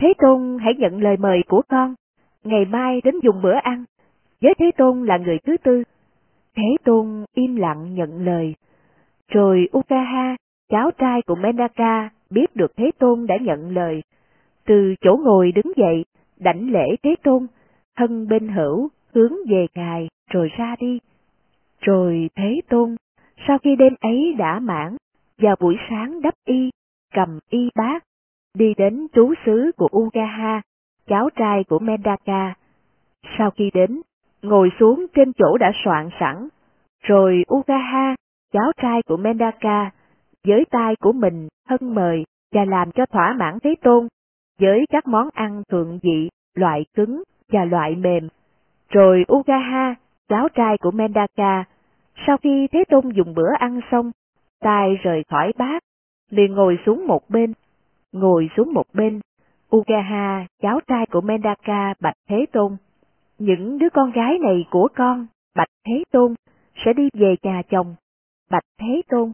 Thế 0.03 0.13
Tôn 0.17 0.57
hãy 0.62 0.74
nhận 0.77 1.01
lời 1.01 1.17
mời 1.17 1.41
của 1.48 1.62
con, 1.69 1.95
ngày 2.43 2.65
mai 2.65 3.01
đến 3.03 3.15
dùng 3.24 3.41
bữa 3.41 3.53
ăn. 3.53 3.83
Với 4.41 4.53
Thế 4.60 4.72
Tôn 4.77 5.05
là 5.05 5.17
người 5.17 5.39
thứ 5.45 5.57
tư. 5.63 5.83
Thế 6.55 6.63
Tôn 6.83 7.25
im 7.33 7.55
lặng 7.55 7.93
nhận 7.93 8.25
lời. 8.25 8.55
Rồi 9.27 9.69
Ukaha, 9.77 10.36
cháu 10.69 10.91
trai 10.91 11.22
của 11.22 11.36
Menaka, 11.36 12.10
biết 12.29 12.55
được 12.55 12.72
Thế 12.77 12.91
Tôn 13.00 13.27
đã 13.27 13.38
nhận 13.38 13.69
lời. 13.69 14.03
Từ 14.65 14.95
chỗ 15.01 15.17
ngồi 15.24 15.51
đứng 15.51 15.72
dậy, 15.75 16.05
đảnh 16.39 16.72
lễ 16.72 16.95
Thế 17.03 17.15
Tôn, 17.24 17.48
thân 17.95 18.27
bên 18.27 18.48
hữu, 18.48 18.89
hướng 19.13 19.33
về 19.50 19.67
Ngài, 19.75 20.10
rồi 20.29 20.50
ra 20.57 20.75
đi. 20.79 21.00
Rồi 21.81 22.29
Thế 22.36 22.62
Tôn, 22.69 22.95
sau 23.48 23.57
khi 23.57 23.75
đêm 23.75 23.93
ấy 24.01 24.36
đã 24.38 24.60
mãn, 24.60 24.98
vào 25.38 25.55
buổi 25.60 25.75
sáng 25.89 26.22
đắp 26.22 26.33
y, 26.45 26.69
cầm 27.13 27.39
y 27.50 27.69
bát, 27.75 28.03
đi 28.57 28.74
đến 28.77 29.07
trú 29.13 29.33
xứ 29.45 29.72
của 29.77 29.89
Ugaha, 29.98 30.62
cháu 31.07 31.29
trai 31.36 31.63
của 31.63 31.79
Mendaka. 31.79 32.53
Sau 33.38 33.51
khi 33.51 33.72
đến, 33.74 34.01
ngồi 34.41 34.69
xuống 34.79 35.05
trên 35.15 35.33
chỗ 35.33 35.57
đã 35.57 35.72
soạn 35.86 36.10
sẵn, 36.19 36.48
rồi 37.03 37.43
Ugaha, 37.53 38.15
cháu 38.53 38.72
trai 38.81 39.01
của 39.01 39.17
Mendaka, 39.17 39.91
với 40.48 40.65
tay 40.72 40.95
của 40.95 41.12
mình 41.12 41.48
thân 41.67 41.95
mời 41.95 42.25
và 42.51 42.65
làm 42.65 42.91
cho 42.91 43.05
thỏa 43.05 43.33
mãn 43.33 43.60
Thế 43.63 43.75
Tôn, 43.81 44.07
với 44.60 44.86
các 44.89 45.07
món 45.07 45.29
ăn 45.33 45.63
thượng 45.69 46.00
vị, 46.03 46.29
loại 46.55 46.86
cứng 46.95 47.24
và 47.51 47.65
loại 47.65 47.95
mềm. 47.95 48.27
Rồi 48.89 49.25
Ugaha, 49.33 49.95
cháu 50.27 50.50
trai 50.50 50.77
của 50.77 50.91
Mendaka, 50.91 51.63
sau 52.27 52.38
khi 52.38 52.67
Thế 52.72 52.83
Tôn 52.89 53.10
dùng 53.10 53.33
bữa 53.33 53.53
ăn 53.60 53.79
xong, 53.91 54.12
tay 54.60 54.95
rời 54.95 55.24
khỏi 55.29 55.53
bát, 55.57 55.83
liền 56.29 56.53
ngồi 56.53 56.77
xuống 56.86 57.07
một 57.07 57.29
bên. 57.29 57.53
Ngồi 58.13 58.50
xuống 58.55 58.74
một 58.74 58.86
bên, 58.93 59.20
Ugaha, 59.75 60.46
cháu 60.62 60.79
trai 60.88 61.05
của 61.12 61.22
Mendaka 61.22 61.93
bạch 62.00 62.17
Thế 62.29 62.46
Tôn. 62.51 62.77
Những 63.39 63.77
đứa 63.77 63.89
con 63.89 64.12
gái 64.12 64.39
này 64.39 64.65
của 64.72 64.88
con, 64.96 65.27
bạch 65.55 65.67
Thế 65.88 66.03
Tôn, 66.12 66.34
sẽ 66.86 66.93
đi 66.93 67.10
về 67.13 67.36
nhà 67.43 67.62
chồng. 67.70 67.96
Bạch 68.51 68.63
Thế 68.79 69.01
Tôn, 69.10 69.32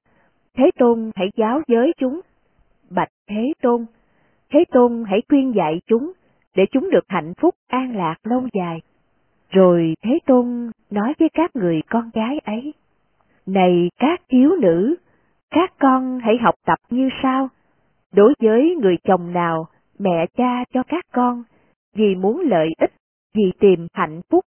Thế 0.58 0.72
Tôn 0.78 1.12
hãy 1.16 1.30
giáo 1.36 1.62
giới 1.68 1.94
chúng. 1.98 2.22
Bạch 2.90 3.10
Thế 3.30 3.54
Tôn, 3.62 3.86
Thế 4.52 4.64
Tôn 4.72 5.04
hãy 5.08 5.22
khuyên 5.30 5.56
dạy 5.56 5.82
chúng, 5.88 6.12
để 6.56 6.66
chúng 6.72 6.90
được 6.90 7.06
hạnh 7.08 7.34
phúc 7.42 7.56
an 7.68 7.96
lạc 7.96 8.16
lâu 8.24 8.48
dài. 8.54 8.82
Rồi 9.50 9.94
Thế 10.04 10.20
Tôn 10.26 10.72
nói 10.90 11.14
với 11.20 11.30
các 11.34 11.56
người 11.56 11.82
con 11.90 12.10
gái 12.14 12.40
ấy, 12.44 12.74
Này 13.46 13.90
các 13.98 14.22
thiếu 14.30 14.56
nữ, 14.62 14.96
các 15.52 15.74
con 15.80 16.20
hãy 16.20 16.38
học 16.38 16.56
tập 16.66 16.78
như 16.90 17.10
sau. 17.24 17.50
Đối 18.14 18.34
với 18.40 18.76
người 18.82 18.98
chồng 19.04 19.34
nào, 19.34 19.68
mẹ 20.00 20.26
cha 20.38 20.64
cho 20.74 20.84
các 20.84 21.06
con, 21.14 21.44
vì 21.96 22.16
muốn 22.16 22.40
lợi 22.40 22.70
ích, 22.78 22.92
vì 23.34 23.52
tìm 23.60 23.88
hạnh 23.94 24.22
phúc, 24.30 24.46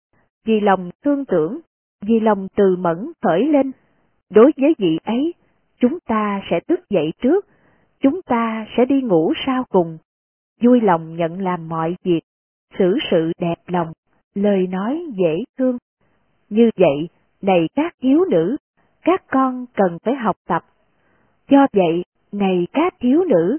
vì 0.45 0.61
lòng 0.61 0.91
thương 1.05 1.25
tưởng, 1.25 1.61
vì 2.01 2.21
lòng 2.21 2.49
từ 2.57 2.77
mẫn 2.77 3.13
khởi 3.23 3.45
lên. 3.45 3.73
Đối 4.31 4.53
với 4.57 4.75
vị 4.79 4.99
ấy, 5.05 5.35
chúng 5.81 5.99
ta 6.01 6.43
sẽ 6.51 6.61
thức 6.61 6.81
dậy 6.91 7.13
trước, 7.23 7.47
chúng 8.01 8.23
ta 8.23 8.67
sẽ 8.77 8.85
đi 8.85 9.03
ngủ 9.03 9.33
sau 9.47 9.65
cùng, 9.69 9.99
vui 10.63 10.81
lòng 10.81 11.17
nhận 11.17 11.41
làm 11.41 11.69
mọi 11.69 11.97
việc, 12.03 12.21
xử 12.79 12.99
sự 13.11 13.33
đẹp 13.41 13.59
lòng, 13.67 13.93
lời 14.35 14.67
nói 14.67 15.07
dễ 15.17 15.45
thương. 15.59 15.79
Như 16.49 16.71
vậy, 16.77 17.09
này 17.43 17.69
các 17.75 17.95
thiếu 18.03 18.25
nữ, 18.31 18.57
các 19.03 19.25
con 19.31 19.67
cần 19.75 19.99
phải 20.05 20.15
học 20.15 20.37
tập. 20.49 20.63
Do 21.51 21.67
vậy, 21.73 22.05
này 22.33 22.67
các 22.73 22.95
thiếu 23.01 23.25
nữ, 23.25 23.59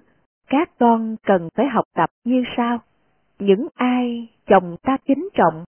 các 0.50 0.70
con 0.80 1.16
cần 1.24 1.50
phải 1.56 1.66
học 1.68 1.86
tập 1.96 2.10
như 2.24 2.44
sau. 2.58 2.80
Những 3.40 3.68
ai 3.76 4.28
chồng 4.48 4.76
ta 4.82 4.98
kính 5.06 5.30
trọng, 5.34 5.64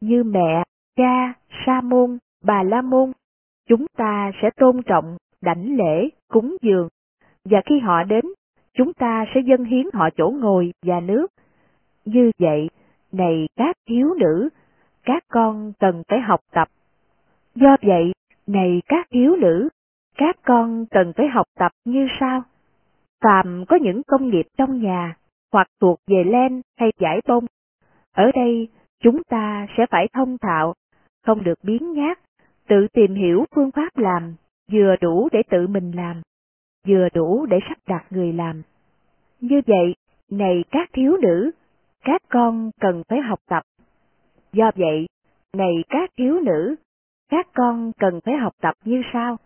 như 0.00 0.24
mẹ, 0.24 0.64
cha, 0.96 1.34
sa 1.66 1.80
môn, 1.80 2.18
bà 2.44 2.62
la 2.62 2.82
môn, 2.82 3.12
chúng 3.68 3.86
ta 3.96 4.32
sẽ 4.42 4.50
tôn 4.56 4.82
trọng, 4.82 5.16
đảnh 5.42 5.76
lễ, 5.76 6.08
cúng 6.28 6.56
dường, 6.62 6.88
và 7.44 7.60
khi 7.66 7.78
họ 7.78 8.02
đến, 8.02 8.24
chúng 8.74 8.92
ta 8.92 9.24
sẽ 9.34 9.40
dâng 9.40 9.64
hiến 9.64 9.86
họ 9.92 10.08
chỗ 10.16 10.30
ngồi 10.30 10.72
và 10.86 11.00
nước. 11.00 11.26
Như 12.04 12.30
vậy, 12.38 12.68
này 13.12 13.48
các 13.56 13.76
thiếu 13.88 14.14
nữ, 14.14 14.48
các 15.04 15.24
con 15.28 15.72
cần 15.80 16.02
phải 16.08 16.20
học 16.20 16.40
tập. 16.52 16.68
Do 17.54 17.76
vậy, 17.82 18.12
này 18.46 18.82
các 18.88 19.06
thiếu 19.10 19.36
nữ, 19.36 19.68
các 20.20 20.36
con 20.42 20.86
cần 20.90 21.12
phải 21.16 21.28
học 21.28 21.46
tập 21.58 21.72
như 21.84 22.08
sau. 22.20 22.42
Phạm 23.24 23.64
có 23.68 23.76
những 23.76 24.02
công 24.06 24.28
nghiệp 24.28 24.46
trong 24.58 24.82
nhà, 24.82 25.16
hoặc 25.52 25.66
thuộc 25.80 25.98
về 26.06 26.24
len 26.26 26.60
hay 26.76 26.92
giải 26.98 27.20
bông. 27.28 27.44
Ở 28.14 28.30
đây, 28.34 28.68
chúng 29.02 29.22
ta 29.24 29.66
sẽ 29.76 29.86
phải 29.90 30.08
thông 30.12 30.38
thạo, 30.38 30.74
không 31.26 31.44
được 31.44 31.58
biến 31.62 31.92
nhát, 31.92 32.18
tự 32.68 32.86
tìm 32.92 33.14
hiểu 33.14 33.44
phương 33.54 33.70
pháp 33.70 33.98
làm, 33.98 34.34
vừa 34.72 34.96
đủ 35.00 35.28
để 35.32 35.42
tự 35.50 35.66
mình 35.66 35.92
làm, 35.96 36.22
vừa 36.86 37.08
đủ 37.14 37.46
để 37.46 37.58
sắp 37.68 37.78
đặt 37.88 38.04
người 38.10 38.32
làm. 38.32 38.62
Như 39.40 39.60
vậy, 39.66 39.94
này 40.30 40.64
các 40.70 40.90
thiếu 40.92 41.16
nữ, 41.22 41.50
các 42.04 42.22
con 42.28 42.70
cần 42.80 43.02
phải 43.08 43.20
học 43.20 43.38
tập. 43.48 43.62
Do 44.52 44.70
vậy, 44.76 45.06
này 45.56 45.84
các 45.88 46.10
thiếu 46.16 46.40
nữ, 46.40 46.76
các 47.28 47.46
con 47.54 47.92
cần 47.98 48.20
phải 48.24 48.36
học 48.36 48.52
tập 48.60 48.74
như 48.84 49.02
sau. 49.12 49.36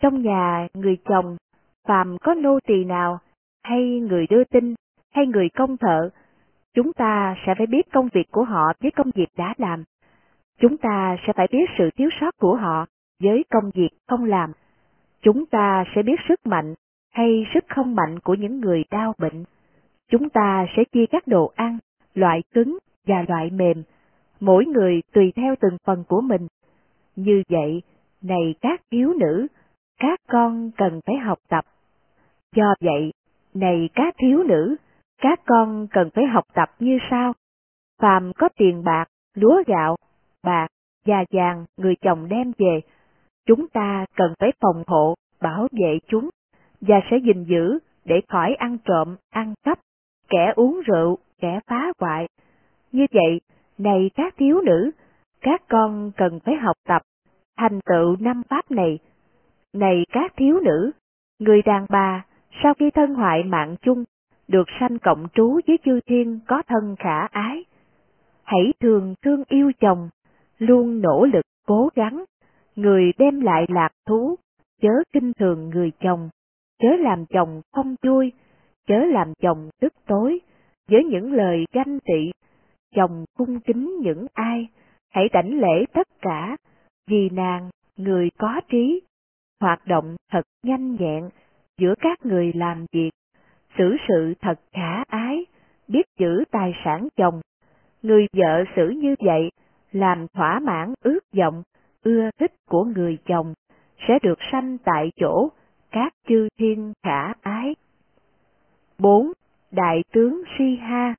Trong 0.00 0.22
nhà 0.22 0.68
người 0.74 0.96
chồng, 1.04 1.36
phàm 1.88 2.18
có 2.18 2.34
nô 2.34 2.58
tỳ 2.66 2.84
nào, 2.84 3.18
hay 3.62 4.00
người 4.00 4.26
đưa 4.26 4.44
tin, 4.44 4.74
hay 5.14 5.26
người 5.26 5.48
công 5.48 5.76
thợ, 5.76 6.10
chúng 6.74 6.92
ta 6.92 7.36
sẽ 7.46 7.54
phải 7.58 7.66
biết 7.66 7.92
công 7.92 8.08
việc 8.12 8.30
của 8.30 8.44
họ 8.44 8.72
với 8.80 8.90
công 8.90 9.10
việc 9.14 9.28
đã 9.36 9.54
làm. 9.58 9.84
Chúng 10.60 10.76
ta 10.76 11.16
sẽ 11.26 11.32
phải 11.32 11.46
biết 11.52 11.70
sự 11.78 11.90
thiếu 11.96 12.08
sót 12.20 12.30
của 12.38 12.56
họ 12.56 12.86
với 13.22 13.44
công 13.50 13.70
việc 13.74 13.88
không 14.08 14.24
làm. 14.24 14.52
Chúng 15.22 15.46
ta 15.46 15.84
sẽ 15.94 16.02
biết 16.02 16.20
sức 16.28 16.46
mạnh 16.46 16.74
hay 17.12 17.46
sức 17.54 17.64
không 17.68 17.94
mạnh 17.94 18.18
của 18.18 18.34
những 18.34 18.60
người 18.60 18.84
đau 18.90 19.14
bệnh. 19.18 19.44
Chúng 20.10 20.28
ta 20.28 20.66
sẽ 20.76 20.84
chia 20.92 21.06
các 21.06 21.26
đồ 21.26 21.52
ăn, 21.54 21.78
loại 22.14 22.42
cứng 22.54 22.78
và 23.06 23.24
loại 23.28 23.50
mềm, 23.50 23.82
mỗi 24.40 24.66
người 24.66 25.02
tùy 25.12 25.32
theo 25.36 25.54
từng 25.60 25.76
phần 25.84 26.04
của 26.08 26.20
mình. 26.20 26.46
Như 27.16 27.42
vậy, 27.48 27.82
này 28.22 28.54
các 28.60 28.80
thiếu 28.90 29.12
nữ, 29.12 29.46
các 30.00 30.20
con 30.28 30.70
cần 30.76 31.00
phải 31.06 31.16
học 31.16 31.38
tập. 31.48 31.64
Do 32.56 32.74
vậy, 32.80 33.12
này 33.54 33.88
các 33.94 34.14
thiếu 34.18 34.42
nữ, 34.42 34.76
các 35.22 35.40
con 35.46 35.86
cần 35.90 36.10
phải 36.14 36.26
học 36.26 36.44
tập 36.54 36.68
như 36.78 36.98
sau. 37.10 37.32
Phàm 38.02 38.32
có 38.32 38.48
tiền 38.56 38.84
bạc, 38.84 39.04
lúa 39.34 39.62
gạo, 39.66 39.96
bạc, 40.42 40.66
và 41.06 41.24
vàng 41.30 41.64
người 41.76 41.94
chồng 42.00 42.28
đem 42.28 42.52
về, 42.58 42.80
chúng 43.46 43.68
ta 43.68 44.06
cần 44.16 44.34
phải 44.38 44.52
phòng 44.60 44.82
hộ, 44.86 45.14
bảo 45.40 45.68
vệ 45.72 45.98
chúng, 46.08 46.28
và 46.80 47.00
sẽ 47.10 47.16
gìn 47.16 47.44
giữ 47.44 47.78
để 48.04 48.20
khỏi 48.28 48.54
ăn 48.54 48.78
trộm, 48.84 49.16
ăn 49.30 49.54
cắp, 49.62 49.78
kẻ 50.28 50.52
uống 50.56 50.80
rượu, 50.86 51.18
kẻ 51.40 51.60
phá 51.66 51.92
hoại. 52.00 52.28
Như 52.92 53.06
vậy, 53.12 53.40
này 53.78 54.10
các 54.14 54.34
thiếu 54.36 54.60
nữ, 54.60 54.90
các 55.40 55.62
con 55.68 56.12
cần 56.16 56.40
phải 56.40 56.54
học 56.54 56.76
tập, 56.88 57.02
thành 57.56 57.80
tựu 57.86 58.16
năm 58.20 58.42
pháp 58.48 58.70
này. 58.70 58.98
Này 59.74 60.06
các 60.12 60.32
thiếu 60.36 60.60
nữ, 60.60 60.90
người 61.38 61.62
đàn 61.62 61.86
bà, 61.88 62.24
sau 62.62 62.74
khi 62.74 62.90
thân 62.90 63.14
hoại 63.14 63.44
mạng 63.44 63.76
chung, 63.82 64.04
được 64.48 64.68
sanh 64.80 64.98
cộng 64.98 65.26
trú 65.34 65.60
với 65.66 65.78
chư 65.84 66.00
thiên 66.06 66.40
có 66.46 66.62
thân 66.66 66.96
khả 66.98 67.26
ái. 67.26 67.64
Hãy 68.42 68.72
thường 68.80 69.14
thương 69.22 69.44
yêu 69.48 69.72
chồng, 69.80 70.08
luôn 70.58 71.00
nỗ 71.00 71.24
lực 71.32 71.44
cố 71.66 71.88
gắng, 71.94 72.24
người 72.76 73.12
đem 73.18 73.40
lại 73.40 73.66
lạc 73.68 73.90
thú, 74.06 74.36
chớ 74.80 75.02
kinh 75.12 75.32
thường 75.32 75.68
người 75.68 75.92
chồng, 76.00 76.28
chớ 76.82 76.88
làm 76.98 77.26
chồng 77.26 77.60
không 77.72 77.96
vui, 78.02 78.32
chớ 78.86 79.04
làm 79.04 79.32
chồng 79.42 79.70
tức 79.80 79.92
tối, 80.06 80.40
với 80.88 81.04
những 81.04 81.32
lời 81.32 81.64
ganh 81.72 81.98
tị. 82.00 82.30
Chồng 82.94 83.24
cung 83.38 83.60
kính 83.60 83.96
những 84.00 84.26
ai, 84.34 84.68
hãy 85.10 85.28
đảnh 85.32 85.60
lễ 85.60 85.84
tất 85.92 86.08
cả, 86.20 86.56
vì 87.06 87.28
nàng, 87.30 87.70
người 87.96 88.30
có 88.38 88.60
trí, 88.68 89.00
hoạt 89.60 89.86
động 89.86 90.16
thật 90.30 90.46
nhanh 90.62 90.96
nhẹn 90.96 91.28
giữa 91.78 91.94
các 92.00 92.26
người 92.26 92.52
làm 92.52 92.86
việc, 92.92 93.10
xử 93.78 93.96
sự 94.08 94.34
thật 94.40 94.60
khả 94.72 95.02
ái, 95.08 95.46
biết 95.88 96.06
giữ 96.18 96.44
tài 96.50 96.74
sản 96.84 97.08
chồng. 97.16 97.40
Người 98.02 98.26
vợ 98.32 98.64
xử 98.76 98.88
như 98.88 99.14
vậy, 99.18 99.50
làm 99.92 100.26
thỏa 100.34 100.58
mãn 100.58 100.94
ước 101.04 101.20
vọng, 101.36 101.62
ưa 102.02 102.30
thích 102.38 102.52
của 102.68 102.84
người 102.84 103.18
chồng, 103.26 103.54
sẽ 104.08 104.18
được 104.22 104.38
sanh 104.52 104.78
tại 104.84 105.12
chỗ 105.16 105.48
các 105.90 106.14
chư 106.28 106.48
thiên 106.58 106.92
khả 107.02 107.32
ái. 107.40 107.74
4. 108.98 109.32
Đại 109.70 110.04
tướng 110.12 110.42
Si-ha 110.58 111.14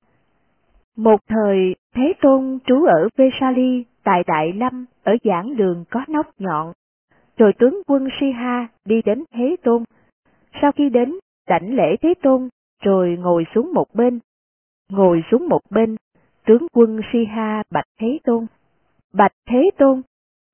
Một 0.98 1.20
thời, 1.28 1.76
Thế 1.96 2.14
Tôn 2.22 2.60
trú 2.66 2.86
ở 2.86 3.10
Vesali 3.18 3.86
tại 4.04 4.24
Đại 4.28 4.54
Lâm 4.54 4.86
ở 5.04 5.14
giảng 5.24 5.58
đường 5.58 5.86
có 5.90 6.02
nóc 6.08 6.26
nhọn. 6.40 6.72
Rồi 7.38 7.54
tướng 7.60 7.82
quân 7.88 8.08
Si-ha 8.20 8.68
đi 8.86 9.02
đến 9.02 9.24
Thế 9.34 9.56
Tôn. 9.64 9.84
Sau 10.62 10.72
khi 10.72 10.90
đến, 10.90 11.16
đảnh 11.48 11.76
lễ 11.76 11.96
Thế 12.02 12.14
Tôn, 12.22 12.50
rồi 12.84 13.18
ngồi 13.20 13.46
xuống 13.56 13.74
một 13.74 13.86
bên. 13.94 14.20
Ngồi 14.90 15.24
xuống 15.32 15.50
một 15.50 15.62
bên, 15.70 15.96
tướng 16.46 16.68
quân 16.74 17.02
Si-ha 17.14 17.64
bạch 17.72 17.88
Thế 18.00 18.20
Tôn. 18.24 18.46
Bạch 19.14 19.34
Thế 19.50 19.70
Tôn, 19.78 20.02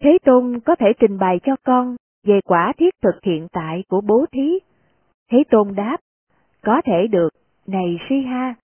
Thế 0.03 0.17
Tôn 0.25 0.59
có 0.59 0.75
thể 0.75 0.93
trình 0.99 1.17
bày 1.17 1.39
cho 1.43 1.55
con 1.63 1.95
về 2.23 2.39
quả 2.45 2.73
thiết 2.77 2.93
thực 3.01 3.23
hiện 3.23 3.47
tại 3.51 3.83
của 3.89 4.01
bố 4.01 4.25
thí. 4.31 4.59
Thế 5.31 5.43
Tôn 5.49 5.75
đáp, 5.75 5.97
có 6.61 6.81
thể 6.85 7.07
được, 7.07 7.29
này 7.67 7.97
Si 8.09 8.15
Ha, 8.21 8.55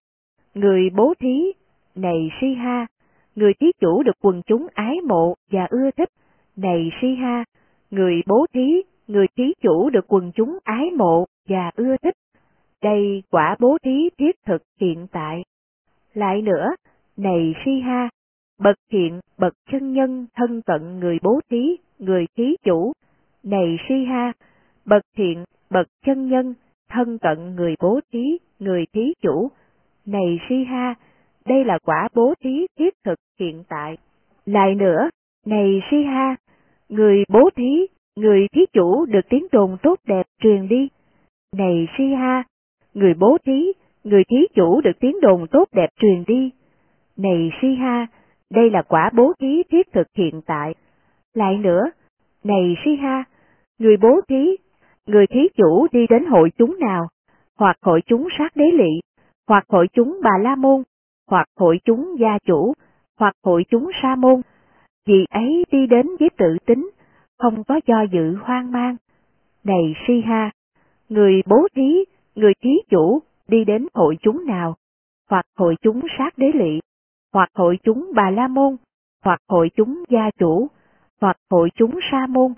người 0.53 0.89
bố 0.95 1.13
thí, 1.19 1.51
này 1.95 2.29
Si 2.41 2.53
Ha, 2.53 2.87
người 3.35 3.53
thí 3.53 3.67
chủ 3.79 4.03
được 4.03 4.15
quần 4.21 4.41
chúng 4.45 4.67
ái 4.73 4.97
mộ 5.07 5.33
và 5.51 5.67
ưa 5.69 5.91
thích, 5.91 6.09
này 6.55 6.89
Si 7.01 7.15
Ha, 7.15 7.43
người 7.93 8.21
bố 8.27 8.45
thí, 8.53 8.81
người 9.07 9.27
thí 9.37 9.53
chủ 9.61 9.89
được 9.89 10.05
quần 10.07 10.31
chúng 10.35 10.57
ái 10.63 10.91
mộ 10.97 11.25
và 11.47 11.71
ưa 11.75 11.97
thích. 11.97 12.15
Đây 12.81 13.23
quả 13.31 13.55
bố 13.59 13.77
thí 13.83 14.09
thiết 14.17 14.35
thực 14.45 14.61
hiện 14.79 15.07
tại. 15.11 15.43
Lại 16.13 16.41
nữa, 16.41 16.69
này 17.17 17.53
Si 17.65 17.79
Ha, 17.79 18.09
bậc 18.59 18.75
thiện, 18.91 19.19
bậc 19.37 19.53
chân 19.71 19.93
nhân 19.93 20.27
thân 20.35 20.61
cận 20.61 20.99
người 20.99 21.17
bố 21.21 21.39
thí, 21.49 21.77
người 21.99 22.25
thí 22.37 22.55
chủ, 22.63 22.93
này 23.43 23.77
si 23.89 24.05
ha, 24.05 24.33
bậc 24.85 25.01
thiện, 25.17 25.43
bậc 25.69 25.87
chân 26.05 26.29
nhân, 26.29 26.53
thân 26.89 27.17
cận 27.17 27.55
người 27.55 27.75
bố 27.79 27.99
thí, 28.11 28.37
người 28.59 28.85
thí 28.93 29.13
chủ. 29.21 29.51
Này 30.05 30.39
si 30.49 30.63
ha, 30.63 30.95
đây 31.45 31.65
là 31.65 31.79
quả 31.85 32.09
bố 32.15 32.33
thí 32.43 32.67
thiết 32.79 32.93
thực 33.03 33.19
hiện 33.39 33.63
tại. 33.69 33.97
Lại 34.45 34.75
nữa, 34.75 35.09
này 35.45 35.81
si 35.91 36.03
ha, 36.03 36.35
người 36.93 37.23
bố 37.29 37.49
thí, 37.55 37.87
người 38.15 38.47
thí 38.51 38.65
chủ 38.73 39.05
được 39.05 39.29
tiếng 39.29 39.47
đồn 39.51 39.77
tốt 39.83 39.99
đẹp 40.07 40.25
truyền 40.41 40.67
đi. 40.67 40.89
Này 41.57 41.87
si 41.97 42.03
ha, 42.13 42.43
người 42.93 43.13
bố 43.13 43.37
thí, 43.45 43.73
người 44.03 44.23
thí 44.29 44.37
chủ 44.55 44.81
được 44.81 44.99
tiếng 44.99 45.21
đồn 45.21 45.47
tốt 45.47 45.67
đẹp 45.71 45.89
truyền 45.99 46.23
đi. 46.27 46.51
Này 47.17 47.49
si 47.61 47.75
ha, 47.75 48.07
đây 48.51 48.69
là 48.69 48.81
quả 48.81 49.09
bố 49.13 49.33
thí 49.39 49.63
thiết 49.71 49.91
thực 49.93 50.07
hiện 50.17 50.41
tại. 50.45 50.75
Lại 51.33 51.57
nữa, 51.57 51.83
này 52.43 52.75
si 52.85 52.95
ha, 52.95 53.23
người 53.79 53.97
bố 53.97 54.21
thí, 54.27 54.57
người 55.07 55.27
thí 55.27 55.47
chủ 55.55 55.87
đi 55.91 56.07
đến 56.07 56.25
hội 56.25 56.51
chúng 56.57 56.79
nào, 56.79 57.07
hoặc 57.59 57.77
hội 57.81 58.01
chúng 58.05 58.27
sát 58.37 58.55
đế 58.55 58.65
lị, 58.71 58.99
hoặc 59.47 59.63
hội 59.69 59.87
chúng 59.93 60.19
bà 60.23 60.37
la 60.41 60.55
môn, 60.55 60.83
hoặc 61.29 61.47
hội 61.59 61.79
chúng 61.85 62.15
gia 62.19 62.37
chủ, 62.45 62.73
hoặc 63.19 63.33
hội 63.43 63.63
chúng 63.69 63.91
sa 64.01 64.15
môn, 64.15 64.41
vì 65.05 65.25
ấy 65.29 65.65
đi 65.71 65.87
đến 65.87 66.07
với 66.19 66.29
tự 66.37 66.57
tính, 66.65 66.89
không 67.43 67.63
có 67.63 67.79
do 67.85 68.01
dự 68.11 68.35
hoang 68.35 68.71
mang. 68.71 68.95
Này 69.63 69.95
si 70.07 70.21
ha, 70.21 70.51
người 71.09 71.41
bố 71.45 71.67
thí, 71.75 72.05
người 72.35 72.53
thí 72.61 72.69
chủ 72.89 73.19
đi 73.47 73.63
đến 73.65 73.87
hội 73.93 74.17
chúng 74.21 74.45
nào, 74.45 74.75
hoặc 75.29 75.45
hội 75.57 75.75
chúng 75.81 76.01
sát 76.17 76.37
đế 76.37 76.51
lị, 76.53 76.79
hoặc 77.33 77.49
hội 77.55 77.77
chúng 77.83 78.11
bà 78.15 78.29
la 78.29 78.47
môn, 78.47 78.75
hoặc 79.23 79.39
hội 79.49 79.69
chúng 79.75 80.03
gia 80.09 80.29
chủ, 80.39 80.67
hoặc 81.21 81.37
hội 81.51 81.69
chúng 81.75 81.99
sa 82.11 82.27
môn, 82.29 82.53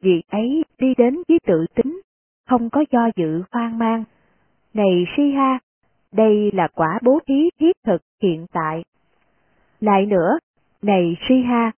vì 0.00 0.22
ấy 0.30 0.64
đi 0.78 0.94
đến 0.98 1.22
với 1.28 1.38
tự 1.46 1.66
tính, 1.74 2.00
không 2.48 2.70
có 2.70 2.84
do 2.90 3.10
dự 3.16 3.42
hoang 3.52 3.78
mang. 3.78 4.04
Này 4.74 5.04
si 5.16 5.30
ha, 5.30 5.58
đây 6.12 6.50
là 6.54 6.68
quả 6.74 6.98
bố 7.02 7.18
thí 7.26 7.50
thiết 7.60 7.76
thực 7.84 8.02
hiện 8.22 8.46
tại. 8.52 8.84
Lại 9.80 10.06
nữa, 10.06 10.38
này 10.82 11.16
si 11.28 11.34
ha, 11.42 11.72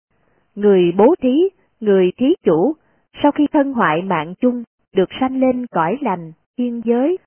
người 0.55 0.91
bố 0.97 1.15
thí, 1.21 1.49
người 1.79 2.11
thí 2.17 2.33
chủ, 2.43 2.73
sau 3.23 3.31
khi 3.31 3.47
thân 3.53 3.73
hoại 3.73 4.01
mạng 4.01 4.33
chung, 4.39 4.63
được 4.95 5.09
sanh 5.19 5.39
lên 5.39 5.65
cõi 5.67 5.97
lành, 6.01 6.31
thiên 6.57 6.81
giới. 6.85 7.17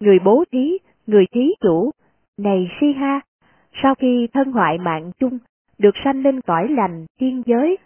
Người 0.00 0.18
bố 0.24 0.44
thí, 0.52 0.78
người 1.06 1.26
thí 1.32 1.54
chủ, 1.60 1.90
này 2.38 2.70
si 2.80 2.92
ha, 2.92 3.20
sau 3.82 3.94
khi 3.94 4.28
thân 4.32 4.52
hoại 4.52 4.78
mạng 4.78 5.12
chung, 5.18 5.38
được 5.78 5.94
sanh 6.04 6.22
lên 6.22 6.40
cõi 6.40 6.68
lành, 6.68 7.06
thiên 7.20 7.42
giới. 7.46 7.76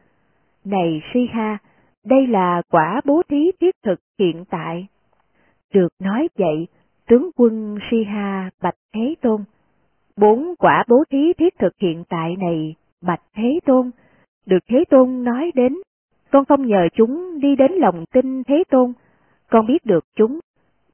Này 0.65 1.03
si 1.15 1.27
ha, 1.33 1.59
đây 2.05 2.27
là 2.27 2.63
quả 2.71 3.01
bố 3.05 3.23
thí 3.29 3.51
thiết 3.61 3.75
thực 3.83 4.01
hiện 4.19 4.45
tại. 4.51 4.87
Được 5.75 5.89
nói 6.01 6.29
vậy, 6.39 6.67
tướng 7.09 7.31
quân 7.37 7.79
Si-ha 7.91 8.51
bạch 8.63 8.75
Thế 8.95 9.15
Tôn. 9.21 9.45
Bốn 10.17 10.55
quả 10.59 10.85
bố 10.89 11.05
thí 11.11 11.33
thiết 11.39 11.59
thực 11.59 11.73
hiện 11.79 12.05
tại 12.09 12.37
này, 12.39 12.75
bạch 13.03 13.23
Thế 13.35 13.61
Tôn, 13.67 13.91
được 14.47 14.59
Thế 14.69 14.85
Tôn 14.91 15.25
nói 15.25 15.51
đến. 15.55 15.75
Con 16.33 16.45
không 16.45 16.67
nhờ 16.67 16.89
chúng 16.95 17.41
đi 17.41 17.57
đến 17.57 17.73
lòng 17.73 18.05
tin 18.13 18.45
Thế 18.45 18.65
Tôn, 18.71 18.93
con 19.51 19.67
biết 19.67 19.87
được 19.87 20.05
chúng. 20.17 20.39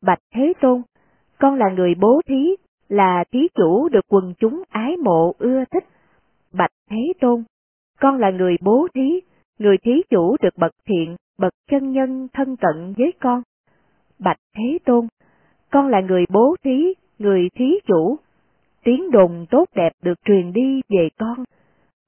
Bạch 0.03 0.19
Thế 0.35 0.53
Tôn, 0.61 0.83
con 1.39 1.55
là 1.55 1.71
người 1.77 1.95
bố 2.01 2.21
thí, 2.27 2.57
là 2.89 3.25
thí 3.33 3.49
chủ 3.55 3.89
được 3.89 4.05
quần 4.09 4.35
chúng 4.39 4.63
ái 4.71 4.97
mộ 4.97 5.35
ưa 5.39 5.65
thích. 5.71 5.85
Bạch 6.53 6.71
Thế 6.91 7.13
Tôn, 7.21 7.45
con 8.01 8.19
là 8.19 8.31
người 8.31 8.57
bố 8.61 8.89
thí, 8.95 9.21
người 9.59 9.79
thí 9.79 10.03
chủ 10.11 10.37
được 10.43 10.57
bậc 10.57 10.73
thiện, 10.87 11.17
bậc 11.39 11.53
chân 11.71 11.93
nhân 11.93 12.29
thân 12.33 12.57
cận 12.57 12.95
với 12.97 13.13
con. 13.21 13.43
Bạch 14.19 14.41
Thế 14.57 14.79
Tôn, 14.85 15.07
con 15.71 15.89
là 15.89 16.01
người 16.01 16.25
bố 16.33 16.57
thí, 16.65 16.95
người 17.19 17.49
thí 17.55 17.81
chủ. 17.87 18.17
Tiếng 18.85 19.11
đồn 19.11 19.47
tốt 19.51 19.65
đẹp 19.75 19.93
được 20.03 20.25
truyền 20.25 20.53
đi 20.53 20.81
về 20.89 21.09
con. 21.19 21.45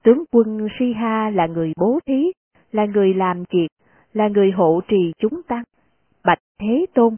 Tướng 0.05 0.25
quân 0.33 0.69
Si-ha 0.79 1.31
là 1.31 1.47
người 1.47 1.73
bố 1.77 1.99
thí, 2.07 2.33
là 2.73 2.85
người 2.85 3.15
làm 3.15 3.45
việc, 3.51 3.69
là 4.13 4.29
người 4.29 4.51
hộ 4.51 4.81
trì 4.89 5.13
chúng 5.19 5.43
tăng. 5.43 5.65
Bạch 6.25 6.39
Thế 6.61 6.87
Tôn, 6.95 7.17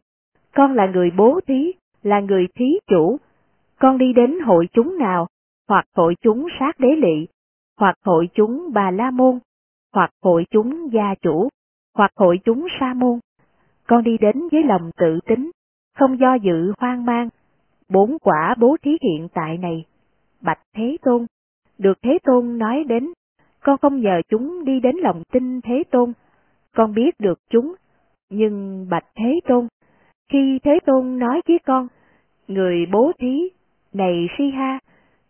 con 0.55 0.75
là 0.75 0.87
người 0.87 1.11
bố 1.17 1.41
thí, 1.47 1.73
là 2.03 2.21
người 2.21 2.47
thí 2.55 2.79
chủ. 2.87 3.17
Con 3.81 3.99
đi 3.99 4.13
đến 4.13 4.39
hội 4.41 4.69
chúng 4.73 4.99
nào, 4.99 5.27
hoặc 5.69 5.85
hội 5.97 6.15
chúng 6.23 6.47
sát 6.61 6.81
đế 6.81 6.89
lị, 6.89 7.27
hoặc 7.79 7.97
hội 8.05 8.29
chúng 8.35 8.71
bà 8.75 8.91
la 8.91 9.11
môn, 9.11 9.39
hoặc 9.93 10.11
hội 10.23 10.45
chúng 10.51 10.93
gia 10.93 11.15
chủ, 11.23 11.49
hoặc 11.95 12.13
hội 12.17 12.39
chúng 12.45 12.67
sa 12.81 12.95
môn. 12.95 13.19
Con 13.87 14.05
đi 14.05 14.19
đến 14.19 14.49
với 14.53 14.63
lòng 14.63 14.91
tự 14.97 15.19
tính, 15.27 15.51
không 15.99 16.19
do 16.21 16.35
dự 16.35 16.73
hoang 16.79 17.05
mang. 17.05 17.29
Bốn 17.89 18.19
quả 18.19 18.55
bố 18.59 18.77
thí 18.83 18.91
hiện 19.03 19.29
tại 19.35 19.59
này, 19.59 19.85
Bạch 20.41 20.61
Thế 20.77 20.97
Tôn, 21.03 21.27
được 21.79 21.99
Thế 22.03 22.19
Tôn 22.25 22.59
nói 22.59 22.85
đến, 22.89 23.13
con 23.63 23.79
không 23.79 24.01
nhờ 24.01 24.21
chúng 24.29 24.65
đi 24.65 24.81
đến 24.81 24.97
lòng 24.97 25.23
tin 25.33 25.61
Thế 25.61 25.83
Tôn, 25.91 26.13
con 26.75 26.95
biết 26.95 27.21
được 27.21 27.39
chúng, 27.51 27.75
nhưng 28.31 28.87
Bạch 28.91 29.07
Thế 29.15 29.41
Tôn, 29.49 29.69
khi 30.29 30.59
Thế 30.63 30.79
Tôn 30.87 31.19
nói 31.19 31.41
với 31.49 31.59
con, 31.59 31.89
người 32.49 32.87
bố 32.93 33.13
thí, 33.19 33.49
này 33.93 34.29
si 34.39 34.51
ha, 34.51 34.79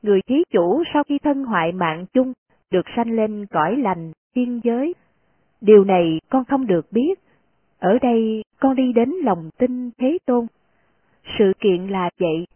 người 0.03 0.21
thí 0.23 0.42
chủ 0.51 0.83
sau 0.95 1.05
khi 1.05 1.18
thân 1.18 1.45
hoại 1.45 1.73
mạng 1.73 2.07
chung, 2.12 2.33
được 2.71 2.87
sanh 2.97 3.11
lên 3.11 3.47
cõi 3.47 3.77
lành, 3.77 4.12
thiên 4.35 4.61
giới. 4.64 4.95
Điều 5.61 5.85
này 5.85 6.21
con 6.29 6.45
không 6.45 6.66
được 6.66 6.92
biết. 6.92 7.21
Ở 7.79 7.99
đây 8.03 8.45
con 8.61 8.77
đi 8.77 8.92
đến 8.92 9.11
lòng 9.11 9.51
tin 9.59 9.90
Thế 9.99 10.18
Tôn. 10.27 10.47
Sự 11.38 11.53
kiện 11.61 11.87
là 11.87 12.11
vậy, 12.21 12.47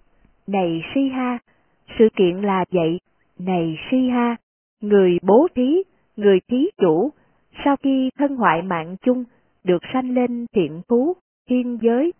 này 0.46 0.82
Si 0.94 1.08
Ha, 1.08 1.38
sự 1.98 2.08
kiện 2.16 2.36
là 2.42 2.64
vậy, 2.70 3.00
này 3.38 3.78
Si 3.90 4.08
Ha, 4.08 4.36
người 4.80 5.18
bố 5.22 5.48
thí, 5.54 5.82
người 6.16 6.40
thí 6.48 6.70
chủ, 6.78 7.10
sau 7.64 7.76
khi 7.76 8.10
thân 8.18 8.36
hoại 8.36 8.62
mạng 8.62 8.96
chung, 9.02 9.24
được 9.64 9.82
sanh 9.92 10.14
lên 10.14 10.46
thiện 10.54 10.82
phú, 10.88 11.16
thiên 11.48 11.78
giới. 11.82 12.12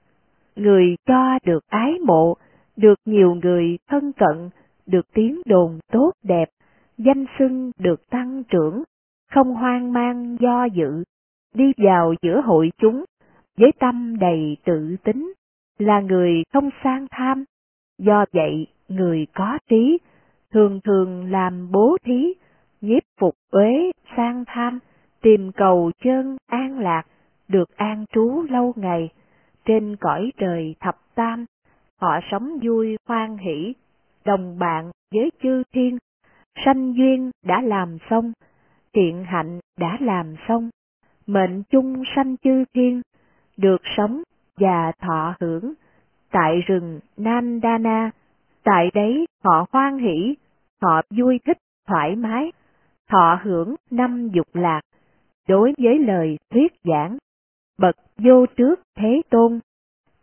Người 0.57 0.97
cho 1.07 1.39
được 1.45 1.67
ái 1.69 1.93
mộ, 2.07 2.35
được 2.77 2.99
nhiều 3.05 3.35
người 3.35 3.79
thân 3.89 4.13
cận, 4.13 4.51
được 4.87 5.07
tiếng 5.15 5.43
đồn 5.47 5.79
tốt 5.93 6.13
đẹp, 6.23 6.49
danh 6.99 7.25
xưng 7.39 7.71
được 7.79 8.11
tăng 8.11 8.43
trưởng, 8.45 8.83
không 9.33 9.55
hoang 9.55 9.93
mang 9.93 10.37
do 10.41 10.65
dự, 10.65 11.05
đi 11.55 11.73
vào 11.77 12.15
giữa 12.23 12.41
hội 12.41 12.73
chúng, 12.79 13.05
với 13.57 13.73
tâm 13.79 14.19
đầy 14.19 14.57
tự 14.65 14.97
tính, 15.05 15.33
là 15.79 16.01
người 16.01 16.43
không 16.53 16.71
sang 16.85 17.07
tham, 17.11 17.45
do 17.99 18.25
vậy 18.33 18.67
người 18.89 19.27
có 19.35 19.59
trí, 19.69 19.99
thường 20.53 20.81
thường 20.85 21.31
làm 21.31 21.73
bố 21.73 21.97
thí, 22.05 22.35
nhiếp 22.81 23.03
phục 23.21 23.35
uế, 23.51 23.91
sang 24.17 24.45
tham, 24.47 24.79
tìm 25.23 25.53
cầu 25.53 25.91
chân 26.05 26.37
an 26.47 26.79
lạc, 26.79 27.03
được 27.49 27.77
an 27.77 28.05
trú 28.13 28.43
lâu 28.51 28.73
ngày, 28.77 29.09
trên 29.65 29.97
cõi 29.97 30.33
trời 30.39 30.75
thập 30.81 30.97
tam, 31.15 31.45
họ 32.01 32.21
sống 32.31 32.59
vui 32.63 32.97
hoan 33.09 33.37
hỷ, 33.39 33.75
đồng 34.25 34.59
bạn 34.59 34.91
với 35.15 35.31
chư 35.43 35.63
thiên, 35.73 35.99
sanh 36.65 36.95
duyên 36.97 37.31
đã 37.45 37.61
làm 37.61 37.99
xong, 38.11 38.33
thiện 38.93 39.25
hạnh 39.25 39.61
đã 39.79 39.97
làm 40.01 40.35
xong, 40.49 40.71
mệnh 41.27 41.63
chung 41.63 42.03
sanh 42.17 42.37
chư 42.37 42.65
thiên, 42.75 43.03
được 43.57 43.83
sống 43.97 44.23
và 44.57 44.93
thọ 44.99 45.35
hưởng, 45.41 45.75
tại 46.31 46.61
rừng 46.67 47.01
Nandana, 47.17 48.11
tại 48.65 48.91
đấy 48.95 49.27
họ 49.45 49.67
hoan 49.73 49.99
hỷ, 49.99 50.35
họ 50.83 51.03
vui 51.11 51.41
thích, 51.45 51.59
thoải 51.87 52.17
mái, 52.17 52.53
thọ 53.11 53.41
hưởng 53.43 53.75
năm 53.91 54.29
dục 54.29 54.47
lạc, 54.53 54.81
đối 55.49 55.73
với 55.79 55.99
lời 55.99 56.39
thuyết 56.51 56.73
giảng, 56.85 57.19
bậc 57.79 57.97
vô 58.19 58.47
trước 58.47 58.81
thế 58.99 59.23
tôn, 59.31 59.61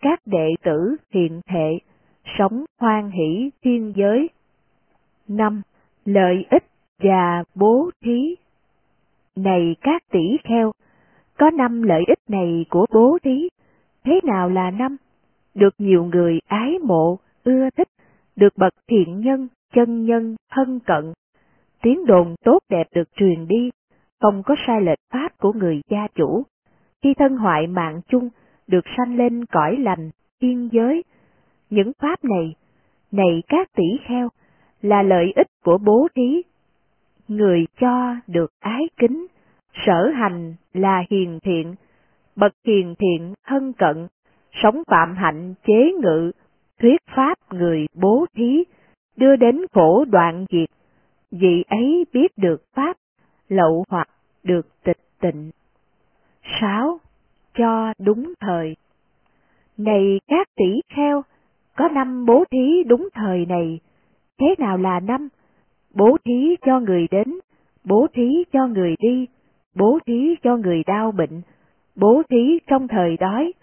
các 0.01 0.19
đệ 0.25 0.47
tử 0.63 0.95
hiện 1.13 1.41
thể 1.49 1.79
sống 2.37 2.65
hoan 2.81 3.11
hỷ 3.11 3.49
thiên 3.61 3.93
giới. 3.95 4.29
năm 5.27 5.61
Lợi 6.05 6.45
ích 6.49 6.63
và 6.99 7.43
bố 7.55 7.89
thí 8.01 8.35
Này 9.35 9.75
các 9.81 10.01
tỷ 10.11 10.37
kheo, 10.43 10.71
có 11.37 11.49
năm 11.49 11.81
lợi 11.81 12.03
ích 12.07 12.19
này 12.29 12.65
của 12.69 12.85
bố 12.93 13.17
thí, 13.23 13.49
thế 14.03 14.19
nào 14.23 14.49
là 14.49 14.71
năm? 14.71 14.97
Được 15.55 15.73
nhiều 15.77 16.03
người 16.03 16.39
ái 16.47 16.79
mộ, 16.83 17.19
ưa 17.43 17.69
thích, 17.77 17.87
được 18.35 18.57
bậc 18.57 18.73
thiện 18.87 19.19
nhân, 19.19 19.47
chân 19.73 20.05
nhân, 20.05 20.35
thân 20.51 20.79
cận. 20.79 21.13
Tiếng 21.83 22.05
đồn 22.05 22.35
tốt 22.43 22.59
đẹp 22.69 22.87
được 22.95 23.15
truyền 23.15 23.47
đi, 23.47 23.69
không 24.21 24.43
có 24.43 24.55
sai 24.67 24.81
lệch 24.81 24.99
pháp 25.13 25.37
của 25.37 25.53
người 25.53 25.81
gia 25.89 26.07
chủ. 26.15 26.43
Khi 27.01 27.13
thân 27.13 27.37
hoại 27.37 27.67
mạng 27.67 28.01
chung, 28.07 28.29
được 28.67 28.85
sanh 28.97 29.17
lên 29.17 29.45
cõi 29.45 29.77
lành, 29.77 30.09
yên 30.39 30.69
giới. 30.71 31.03
Những 31.69 31.91
pháp 31.99 32.23
này, 32.23 32.55
này 33.11 33.43
các 33.47 33.67
tỷ 33.75 33.99
kheo, 34.07 34.29
là 34.81 35.03
lợi 35.03 35.33
ích 35.35 35.47
của 35.63 35.77
bố 35.77 36.07
thí. 36.15 36.41
Người 37.27 37.65
cho 37.79 38.15
được 38.27 38.51
ái 38.59 38.89
kính, 38.97 39.27
sở 39.85 40.09
hành 40.15 40.55
là 40.73 41.03
hiền 41.09 41.39
thiện, 41.43 41.75
bậc 42.35 42.53
hiền 42.65 42.95
thiện 42.99 43.33
thân 43.47 43.73
cận, 43.73 44.07
sống 44.63 44.83
phạm 44.87 45.15
hạnh 45.15 45.53
chế 45.67 45.91
ngự, 46.01 46.31
thuyết 46.81 47.01
pháp 47.15 47.37
người 47.53 47.85
bố 47.93 48.25
thí, 48.35 48.63
đưa 49.17 49.35
đến 49.35 49.61
khổ 49.73 50.05
đoạn 50.05 50.45
diệt, 50.51 50.69
vị 51.39 51.63
ấy 51.67 52.05
biết 52.13 52.37
được 52.37 52.63
pháp, 52.73 52.97
lậu 53.49 53.83
hoặc 53.89 54.07
được 54.43 54.67
tịch 54.83 54.99
tịnh. 55.21 55.51
6. 56.61 56.99
Cho 57.57 57.93
đúng 57.99 58.33
thời 58.39 58.75
Này 59.77 60.19
các 60.27 60.47
tỷ 60.55 60.81
kheo, 60.95 61.23
có 61.75 61.89
năm 61.89 62.25
bố 62.25 62.43
thí 62.51 62.83
đúng 62.87 63.09
thời 63.13 63.45
này, 63.45 63.79
thế 64.39 64.55
nào 64.57 64.77
là 64.77 64.99
năm? 64.99 65.29
Bố 65.93 66.17
thí 66.25 66.55
cho 66.65 66.79
người 66.79 67.07
đến, 67.11 67.39
bố 67.83 68.07
thí 68.13 68.43
cho 68.51 68.67
người 68.67 68.95
đi, 68.99 69.27
bố 69.75 69.99
thí 70.05 70.35
cho 70.43 70.57
người 70.57 70.83
đau 70.87 71.11
bệnh, 71.11 71.41
bố 71.95 72.21
thí 72.29 72.59
trong 72.67 72.87
thời 72.87 73.17
đói, 73.17 73.53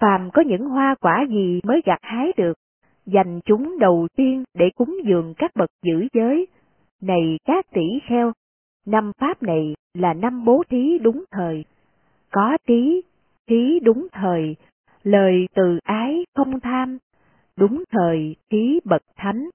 phàm 0.00 0.30
có 0.30 0.42
những 0.42 0.64
hoa 0.68 0.94
quả 1.00 1.24
gì 1.28 1.60
mới 1.64 1.80
gặt 1.84 1.98
hái 2.02 2.32
được, 2.36 2.58
dành 3.06 3.40
chúng 3.44 3.78
đầu 3.78 4.08
tiên 4.16 4.44
để 4.54 4.70
cúng 4.76 4.96
dường 5.04 5.34
các 5.38 5.50
bậc 5.56 5.70
giữ 5.82 6.08
giới. 6.12 6.46
Này 7.02 7.38
các 7.44 7.66
tỷ 7.72 8.00
kheo, 8.08 8.32
năm 8.86 9.12
pháp 9.18 9.42
này 9.42 9.74
là 9.94 10.14
năm 10.14 10.44
bố 10.44 10.62
thí 10.68 10.98
đúng 10.98 11.24
thời. 11.30 11.64
Có 12.30 12.58
trí, 12.66 13.02
thí 13.46 13.80
đúng 13.80 14.06
thời, 14.12 14.56
lời 15.02 15.48
từ 15.54 15.78
ái 15.84 16.24
không 16.34 16.60
tham, 16.60 16.98
đúng 17.56 17.84
thời 17.90 18.36
thí 18.50 18.80
bậc 18.84 19.02
thánh, 19.16 19.48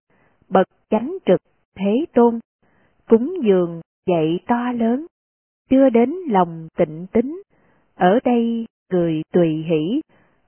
bậc 0.49 0.67
chánh 0.89 1.17
trực, 1.25 1.41
thế 1.75 2.06
tôn, 2.13 2.39
cúng 3.08 3.38
dường 3.43 3.82
dạy 4.06 4.39
to 4.47 4.71
lớn, 4.71 5.06
chưa 5.69 5.89
đến 5.89 6.15
lòng 6.30 6.67
tịnh 6.77 7.08
tính, 7.12 7.41
ở 7.95 8.19
đây 8.23 8.65
người 8.91 9.21
tùy 9.34 9.65
hỷ, 9.69 10.01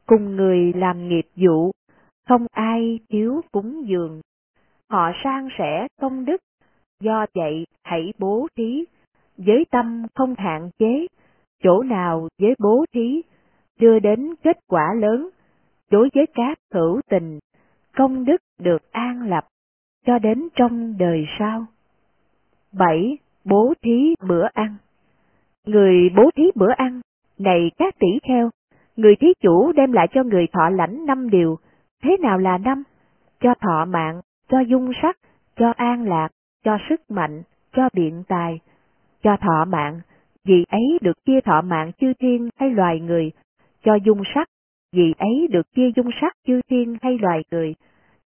cùng 0.06 0.36
người 0.36 0.73
làm 0.73 1.10
nghiệp 1.10 1.27
vụ, 1.36 1.71
không 2.27 2.45
ai 2.51 2.99
thiếu 3.10 3.41
cúng 3.51 3.88
dường. 3.88 4.21
Họ 4.89 5.12
sang 5.23 5.49
sẻ 5.58 5.88
công 6.01 6.25
đức, 6.25 6.41
do 7.04 7.26
vậy 7.34 7.66
hãy 7.84 8.13
bố 8.20 8.48
thí, 8.56 8.86
với 9.38 9.66
tâm 9.72 10.06
không 10.16 10.36
hạn 10.38 10.70
chế, 10.80 11.08
chỗ 11.63 11.84
nào 11.84 12.28
với 12.39 12.56
bố 12.60 12.86
thí, 12.94 13.22
đưa 13.80 14.00
đến 14.00 14.36
kết 14.44 14.58
quả 14.68 14.94
lớn, 15.00 15.30
đối 15.92 16.10
với 16.16 16.26
các 16.34 16.58
hữu 16.74 17.02
tình, 17.10 17.39
công 17.96 18.26
đức 18.26 18.42
được 18.60 18.92
an 18.92 19.30
lập, 19.30 19.48
cho 20.06 20.20
đến 20.20 20.48
trong 20.56 20.98
đời 20.98 21.26
sau. 21.39 21.66
7. 22.74 23.18
Bố 23.46 23.74
thí 23.82 24.16
bữa 24.28 24.46
ăn 24.54 24.76
Người 25.68 26.10
bố 26.16 26.30
thí 26.36 26.44
bữa 26.56 26.72
ăn, 26.72 27.02
này 27.39 27.72
các 27.78 27.94
tỷ 28.00 28.20
kheo, 28.24 28.50
người 28.96 29.16
thí 29.16 29.28
chủ 29.42 29.72
đem 29.72 29.92
lại 29.92 30.08
cho 30.13 30.24
người 30.24 30.48
thọ 30.54 30.70
lãnh 30.70 31.06
năm 31.06 31.30
điều, 31.30 31.58
thế 32.04 32.18
nào 32.18 32.38
là 32.38 32.58
năm? 32.58 32.84
Cho 33.39 33.54
thọ 33.60 33.86
mạng, 33.86 34.22
cho 34.50 34.60
dung 34.60 34.92
sắc, 35.02 35.18
cho 35.56 35.74
an 35.78 36.08
lạc, 36.08 36.30
cho 36.63 36.78
sức 36.89 37.12
mạnh, 37.12 37.43
cho 37.73 37.89
biện 37.93 38.23
tài. 38.28 38.60
Cho 39.23 39.38
thọ 39.41 39.65
mạng, 39.65 40.02
vì 40.45 40.63
ấy 40.69 40.99
được 41.02 41.26
chia 41.26 41.41
thọ 41.41 41.62
mạng 41.62 41.91
chư 41.97 42.13
thiên 42.13 42.49
hay 42.56 42.69
loài 42.69 42.99
người, 42.99 43.32
cho 43.84 43.95
dung 43.95 44.21
sắc, 44.36 44.47
vì 44.91 45.13
ấy 45.17 45.47
được 45.52 45.71
chia 45.76 45.91
dung 45.95 46.10
sắc 46.21 46.34
chư 46.47 46.62
thiên 46.69 46.97
hay 47.02 47.17
loài 47.17 47.43
người, 47.52 47.76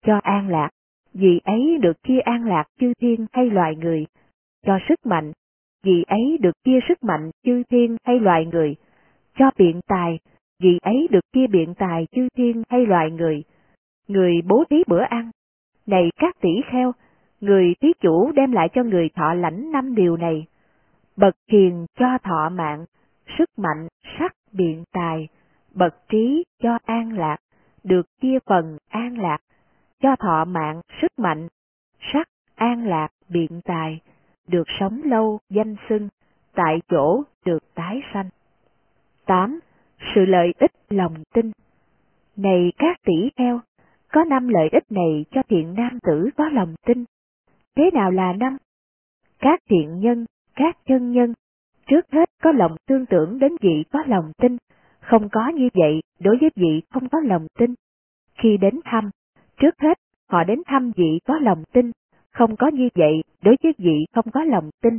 cho 0.06 0.20
an 0.22 0.48
lạc, 0.48 0.70
vì 1.14 1.40
ấy 1.44 1.78
được 1.82 2.02
chia 2.02 2.20
an 2.20 2.44
lạc 2.44 2.64
chư 2.80 2.92
thiên 3.00 3.26
hay 3.32 3.50
loài 3.50 3.76
người, 3.76 4.06
cho 4.66 4.78
sức 4.88 5.06
mạnh, 5.06 5.32
vì 5.82 6.02
ấy 6.06 6.38
được 6.40 6.64
chia 6.64 6.78
sức 6.88 7.04
mạnh 7.04 7.30
chư 7.44 7.62
thiên 7.70 7.96
hay 8.04 8.20
loài 8.20 8.46
người, 8.52 8.76
cho 9.38 9.50
biện 9.58 9.80
tài, 9.86 10.18
vì 10.62 10.78
ấy 10.82 11.08
được 11.10 11.32
chia 11.32 11.46
biện 11.46 11.74
tài 11.74 12.06
chư 12.12 12.28
thiên 12.36 12.62
hay 12.68 12.86
loài 12.86 13.10
người. 13.10 13.42
Người 14.08 14.42
bố 14.48 14.64
thí 14.70 14.76
bữa 14.86 15.02
ăn, 15.02 15.30
này 15.86 16.10
các 16.16 16.40
tỷ 16.40 16.50
kheo, 16.70 16.92
người 17.40 17.74
thí 17.80 17.92
chủ 18.00 18.32
đem 18.32 18.52
lại 18.52 18.68
cho 18.74 18.82
người 18.82 19.08
thọ 19.14 19.34
lãnh 19.34 19.72
năm 19.72 19.94
điều 19.94 20.16
này. 20.16 20.46
Bậc 21.16 21.34
hiền 21.48 21.86
cho 21.98 22.18
thọ 22.22 22.48
mạng, 22.48 22.84
sức 23.38 23.58
mạnh, 23.58 23.88
sắc, 24.18 24.34
biện 24.52 24.84
tài, 24.92 25.28
bậc 25.74 26.08
trí 26.08 26.44
cho 26.62 26.78
an 26.84 27.18
lạc, 27.18 27.36
được 27.84 28.06
chia 28.20 28.38
phần 28.46 28.78
an 28.88 29.18
lạc, 29.18 29.38
cho 30.00 30.16
thọ 30.16 30.44
mạng, 30.44 30.80
sức 31.02 31.18
mạnh, 31.18 31.48
sắc, 32.12 32.28
an 32.54 32.86
lạc, 32.86 33.08
biện 33.28 33.60
tài, 33.64 34.00
được 34.48 34.64
sống 34.80 35.00
lâu, 35.04 35.38
danh 35.50 35.76
xưng, 35.88 36.08
tại 36.54 36.80
chỗ 36.88 37.22
được 37.44 37.74
tái 37.74 38.00
sanh. 38.14 38.28
8. 39.26 39.60
Sự 40.14 40.24
lợi 40.24 40.52
ích 40.58 40.72
lòng 40.88 41.14
tin 41.34 41.50
Này 42.36 42.72
các 42.78 42.96
tỷ 43.04 43.30
theo, 43.36 43.60
có 44.12 44.24
năm 44.24 44.48
lợi 44.48 44.68
ích 44.72 44.92
này 44.92 45.24
cho 45.30 45.42
thiện 45.48 45.74
nam 45.74 45.98
tử 46.02 46.30
có 46.36 46.48
lòng 46.48 46.74
tin. 46.86 47.04
Thế 47.76 47.90
nào 47.94 48.10
là 48.10 48.32
năm? 48.32 48.56
Các 49.38 49.60
thiện 49.70 50.00
nhân, 50.00 50.24
các 50.56 50.76
chân 50.86 51.12
nhân, 51.12 51.34
trước 51.86 52.10
hết 52.12 52.30
có 52.42 52.52
lòng 52.52 52.76
tương 52.86 53.06
tưởng 53.06 53.38
đến 53.38 53.56
vị 53.60 53.84
có 53.92 54.02
lòng 54.06 54.32
tin, 54.38 54.56
không 55.00 55.28
có 55.32 55.48
như 55.48 55.68
vậy 55.74 56.00
đối 56.20 56.36
với 56.36 56.50
vị 56.56 56.82
không 56.90 57.08
có 57.08 57.20
lòng 57.20 57.46
tin. 57.58 57.74
Khi 58.34 58.56
đến 58.56 58.80
thăm, 58.84 59.10
trước 59.56 59.74
hết 59.78 59.98
họ 60.28 60.44
đến 60.44 60.62
thăm 60.66 60.92
vị 60.96 61.18
có 61.24 61.38
lòng 61.38 61.64
tin, 61.72 61.90
không 62.32 62.56
có 62.56 62.68
như 62.68 62.88
vậy 62.94 63.22
đối 63.42 63.56
với 63.62 63.72
vị 63.78 64.06
không 64.14 64.30
có 64.30 64.44
lòng 64.44 64.70
tin. 64.82 64.98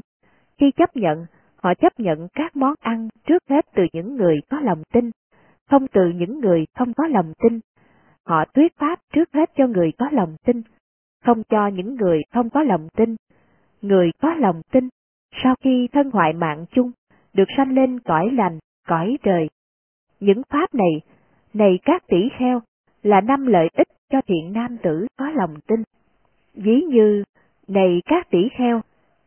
Khi 0.58 0.72
chấp 0.72 0.96
nhận, 0.96 1.26
họ 1.64 1.74
chấp 1.74 2.00
nhận 2.00 2.28
các 2.34 2.56
món 2.56 2.74
ăn 2.80 3.10
trước 3.28 3.44
hết 3.50 3.66
từ 3.76 3.84
những 3.94 4.16
người 4.16 4.40
có 4.50 4.60
lòng 4.60 4.84
tin, 4.94 5.12
không 5.70 5.88
từ 5.88 6.10
những 6.16 6.40
người 6.40 6.66
không 6.76 6.94
có 6.94 7.08
lòng 7.08 7.34
tin. 7.44 7.60
Họ 8.26 8.46
thuyết 8.54 8.78
pháp 8.78 9.00
trước 9.14 9.34
hết 9.34 9.52
cho 9.56 9.68
người 9.68 9.92
có 9.98 10.10
lòng 10.12 10.36
tin, 10.46 10.62
không 11.26 11.44
cho 11.50 11.68
những 11.68 11.96
người 11.96 12.22
không 12.34 12.50
có 12.50 12.64
lòng 12.64 12.88
tin. 12.96 13.16
Người 13.82 14.12
có 14.22 14.34
lòng 14.34 14.62
tin, 14.72 14.90
sau 15.44 15.56
khi 15.62 15.88
thân 15.92 16.12
hoại 16.12 16.34
mạng 16.34 16.66
chung, 16.72 16.92
được 17.34 17.48
sanh 17.58 17.72
lên 17.72 18.00
cõi 18.00 18.32
lành, 18.34 18.60
cõi 18.88 19.18
trời. 19.24 19.50
Những 20.20 20.42
pháp 20.50 20.74
này, 20.74 21.02
này 21.54 21.80
các 21.86 22.08
tỷ 22.08 22.30
kheo, 22.40 22.62
là 23.04 23.22
năm 23.22 23.46
lợi 23.46 23.68
ích 23.74 23.88
cho 24.10 24.22
thiện 24.28 24.54
nam 24.54 24.78
tử 24.84 25.08
có 25.18 25.30
lòng 25.30 25.56
tin. 25.68 25.84
Ví 26.54 26.82
như, 26.82 27.24
này 27.68 28.02
các 28.06 28.30
tỷ 28.30 28.50
kheo, 28.58 28.82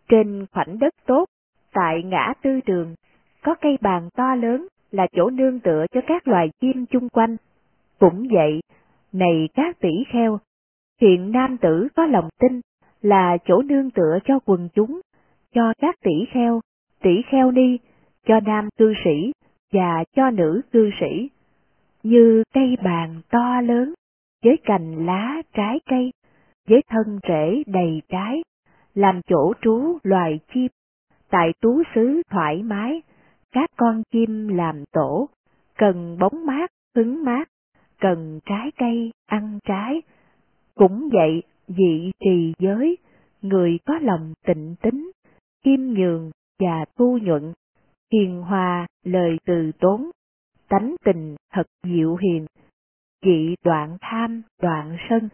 trên 0.08 0.46
khoảnh 0.52 0.78
đất 0.78 0.94
tốt, 1.06 1.24
tại 1.72 2.02
ngã 2.02 2.32
tư 2.42 2.60
đường, 2.66 2.94
có 3.42 3.54
cây 3.60 3.78
bàn 3.80 4.08
to 4.16 4.34
lớn 4.34 4.66
là 4.90 5.06
chỗ 5.12 5.30
nương 5.30 5.60
tựa 5.60 5.86
cho 5.90 6.00
các 6.06 6.28
loài 6.28 6.50
chim 6.60 6.86
chung 6.86 7.08
quanh. 7.08 7.36
Cũng 7.98 8.26
vậy, 8.30 8.60
này 9.12 9.48
các 9.54 9.80
tỷ 9.80 10.04
kheo, 10.12 10.38
hiện 11.00 11.32
nam 11.32 11.56
tử 11.56 11.88
có 11.96 12.06
lòng 12.06 12.28
tin 12.40 12.60
là 13.02 13.36
chỗ 13.44 13.62
nương 13.62 13.90
tựa 13.90 14.18
cho 14.24 14.38
quần 14.44 14.68
chúng, 14.74 15.00
cho 15.54 15.72
các 15.78 15.94
tỷ 16.04 16.24
kheo, 16.32 16.60
tỷ 17.02 17.22
kheo 17.30 17.50
ni, 17.50 17.78
cho 18.26 18.40
nam 18.40 18.68
cư 18.78 18.94
sĩ 19.04 19.32
và 19.72 20.04
cho 20.16 20.30
nữ 20.30 20.60
cư 20.72 20.90
sĩ, 21.00 21.28
như 22.02 22.42
cây 22.54 22.76
bàn 22.84 23.20
to 23.30 23.60
lớn, 23.60 23.94
với 24.44 24.56
cành 24.64 25.06
lá 25.06 25.42
trái 25.54 25.80
cây, 25.90 26.12
với 26.68 26.82
thân 26.88 27.18
rễ 27.28 27.62
đầy 27.66 28.02
trái, 28.08 28.42
làm 28.94 29.20
chỗ 29.28 29.52
trú 29.62 29.98
loài 30.02 30.40
chim, 30.54 30.68
tại 31.30 31.52
tú 31.60 31.82
xứ 31.94 32.22
thoải 32.30 32.62
mái, 32.62 33.02
các 33.52 33.70
con 33.76 34.02
chim 34.10 34.48
làm 34.48 34.84
tổ, 34.92 35.28
cần 35.78 36.18
bóng 36.20 36.46
mát, 36.46 36.70
hứng 36.96 37.24
mát, 37.24 37.48
cần 38.00 38.40
trái 38.46 38.70
cây, 38.78 39.12
ăn 39.26 39.58
trái. 39.64 40.02
Cũng 40.78 41.08
vậy, 41.12 41.42
dị 41.68 42.10
trì 42.20 42.52
giới, 42.58 42.98
người 43.42 43.78
có 43.86 43.98
lòng 44.02 44.32
tịnh 44.46 44.74
tính, 44.82 45.10
khiêm 45.64 45.80
nhường 45.80 46.30
và 46.58 46.84
tu 46.96 47.18
nhuận, 47.18 47.52
hiền 48.12 48.42
hòa, 48.42 48.86
lời 49.04 49.36
từ 49.46 49.72
tốn, 49.80 50.10
tánh 50.68 50.94
tình 51.04 51.36
thật 51.52 51.66
dịu 51.84 52.16
hiền, 52.16 52.46
dị 53.22 53.54
đoạn 53.64 53.96
tham, 54.00 54.42
đoạn 54.62 54.96
sân, 55.08 55.28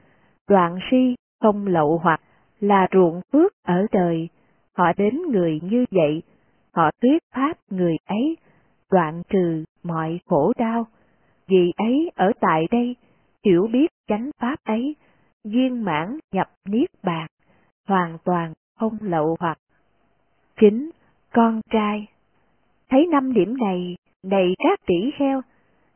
đoạn 0.48 0.78
si, 0.90 1.14
không 1.40 1.66
lậu 1.66 1.98
hoặc, 2.02 2.20
là 2.60 2.88
ruộng 2.92 3.20
phước 3.32 3.52
ở 3.62 3.86
đời, 3.92 4.28
họ 4.76 4.92
đến 4.96 5.22
người 5.32 5.60
như 5.62 5.84
vậy, 5.90 6.22
họ 6.72 6.90
thuyết 7.02 7.22
pháp 7.34 7.56
người 7.70 7.96
ấy, 8.06 8.36
đoạn 8.92 9.22
trừ 9.28 9.64
mọi 9.82 10.20
khổ 10.26 10.52
đau, 10.58 10.86
vì 11.46 11.72
ấy 11.76 12.10
ở 12.14 12.32
tại 12.40 12.66
đây, 12.70 12.96
hiểu 13.44 13.68
biết 13.72 13.86
chánh 14.08 14.30
pháp 14.40 14.56
ấy, 14.64 14.96
viên 15.44 15.84
mãn 15.84 16.18
nhập 16.32 16.48
niết 16.68 16.90
bàn, 17.02 17.26
hoàn 17.88 18.18
toàn 18.24 18.52
không 18.78 18.98
lậu 19.00 19.36
hoặc. 19.40 19.58
Chính, 20.60 20.90
con 21.32 21.60
trai. 21.70 22.06
Thấy 22.90 23.06
năm 23.06 23.32
điểm 23.32 23.56
này, 23.56 23.96
này 24.22 24.54
các 24.58 24.80
tỷ 24.86 25.10
kheo, 25.18 25.40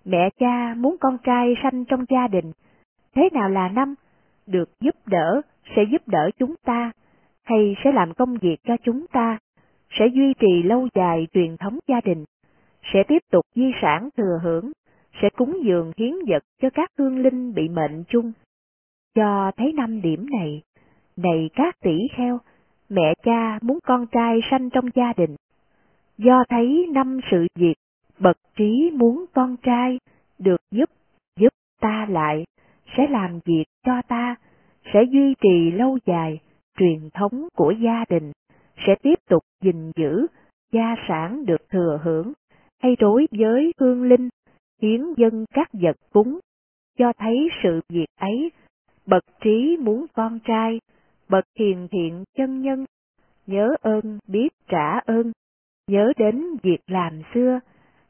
mẹ 0.05 0.31
cha 0.39 0.75
muốn 0.77 0.97
con 1.01 1.19
trai 1.25 1.55
sanh 1.63 1.85
trong 1.85 2.05
gia 2.09 2.29
đình, 2.29 2.53
thế 3.15 3.29
nào 3.33 3.49
là 3.49 3.69
năm? 3.69 3.95
Được 4.47 4.81
giúp 4.81 4.95
đỡ, 5.07 5.41
sẽ 5.77 5.83
giúp 5.93 6.09
đỡ 6.09 6.31
chúng 6.39 6.55
ta, 6.65 6.93
hay 7.45 7.77
sẽ 7.85 7.93
làm 7.93 8.15
công 8.15 8.39
việc 8.39 8.57
cho 8.65 8.77
chúng 8.83 9.07
ta, 9.07 9.39
sẽ 9.99 10.07
duy 10.07 10.35
trì 10.35 10.63
lâu 10.63 10.89
dài 10.95 11.27
truyền 11.33 11.57
thống 11.57 11.79
gia 11.87 12.01
đình, 12.01 12.25
sẽ 12.93 13.03
tiếp 13.09 13.23
tục 13.31 13.45
di 13.55 13.71
sản 13.83 14.09
thừa 14.17 14.39
hưởng, 14.43 14.73
sẽ 15.23 15.29
cúng 15.37 15.59
dường 15.65 15.93
hiến 15.97 16.13
vật 16.29 16.43
cho 16.63 16.71
các 16.71 16.91
hương 16.99 17.19
linh 17.19 17.55
bị 17.55 17.69
mệnh 17.69 18.05
chung. 18.09 18.33
Do 19.19 19.51
thấy 19.57 19.73
năm 19.73 20.03
điểm 20.03 20.27
này, 20.31 20.63
này 21.17 21.51
các 21.55 21.81
tỷ 21.81 22.09
kheo, 22.17 22.39
mẹ 22.89 23.15
cha 23.23 23.59
muốn 23.63 23.79
con 23.85 24.07
trai 24.07 24.41
sanh 24.51 24.71
trong 24.71 24.85
gia 24.95 25.13
đình. 25.17 25.37
Do 26.19 26.45
thấy 26.49 26.87
năm 26.93 27.21
sự 27.31 27.47
việc, 27.55 27.75
bậc 28.19 28.37
trí 28.57 28.91
muốn 28.95 29.25
con 29.35 29.57
trai 29.57 29.99
được 30.39 30.61
giúp, 30.71 30.91
giúp 31.41 31.53
ta 31.81 32.07
lại, 32.11 32.45
sẽ 32.97 33.07
làm 33.11 33.41
việc 33.45 33.65
cho 33.87 34.03
ta, 34.09 34.37
sẽ 34.95 35.03
duy 35.11 35.35
trì 35.41 35.71
lâu 35.71 35.99
dài 36.07 36.41
truyền 36.79 37.11
thống 37.15 37.49
của 37.57 37.71
gia 37.71 38.05
đình, 38.09 38.33
sẽ 38.87 38.95
tiếp 39.03 39.19
tục 39.29 39.43
gìn 39.63 39.93
giữ 39.97 40.27
gia 40.73 40.95
sản 41.09 41.47
được 41.47 41.71
thừa 41.71 42.01
hưởng, 42.03 42.33
hay 42.83 42.97
đối 42.97 43.27
với 43.39 43.73
hương 43.81 44.03
linh, 44.03 44.29
hiến 44.83 45.15
dân 45.17 45.45
các 45.55 45.69
vật 45.73 45.97
cúng, 46.13 46.39
cho 46.99 47.13
thấy 47.19 47.49
sự 47.63 47.81
việc 47.89 48.07
ấy, 48.21 48.51
bậc 49.09 49.23
trí 49.41 49.77
muốn 49.81 50.07
con 50.15 50.39
trai, 50.45 50.81
bậc 51.29 51.45
hiền 51.59 51.89
thiện 51.91 52.25
chân 52.37 52.63
nhân, 52.63 52.85
nhớ 53.47 53.69
ơn 53.81 54.19
biết 54.27 54.49
trả 54.69 54.99
ơn, 54.99 55.33
nhớ 55.87 56.13
đến 56.17 56.45
việc 56.63 56.79
làm 56.87 57.21
xưa, 57.35 57.61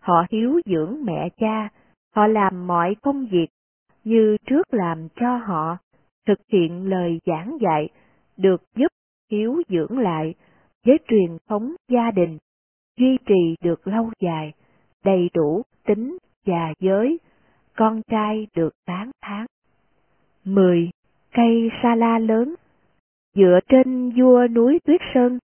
họ 0.00 0.24
hiếu 0.30 0.60
dưỡng 0.66 1.04
mẹ 1.04 1.28
cha, 1.36 1.68
họ 2.14 2.26
làm 2.26 2.66
mọi 2.66 2.96
công 3.02 3.26
việc 3.26 3.46
như 4.04 4.36
trước 4.46 4.74
làm 4.74 5.08
cho 5.16 5.36
họ, 5.36 5.76
thực 6.26 6.38
hiện 6.52 6.90
lời 6.90 7.20
giảng 7.26 7.58
dạy, 7.60 7.88
được 8.36 8.62
giúp 8.76 8.92
hiếu 9.30 9.62
dưỡng 9.68 9.98
lại 9.98 10.34
với 10.86 10.98
truyền 11.08 11.36
thống 11.48 11.74
gia 11.88 12.10
đình, 12.10 12.38
duy 12.96 13.18
trì 13.26 13.56
được 13.62 13.86
lâu 13.86 14.10
dài, 14.20 14.52
đầy 15.04 15.30
đủ 15.34 15.62
tính 15.86 16.18
và 16.46 16.74
giới, 16.80 17.18
con 17.76 18.02
trai 18.10 18.46
được 18.54 18.72
tán 18.86 19.10
thán. 19.20 19.46
10. 20.44 20.90
Cây 21.32 21.70
sa 21.82 21.94
la 21.94 22.18
lớn 22.18 22.54
Dựa 23.34 23.58
trên 23.68 24.10
vua 24.10 24.46
núi 24.46 24.78
Tuyết 24.84 25.00
Sơn, 25.14 25.38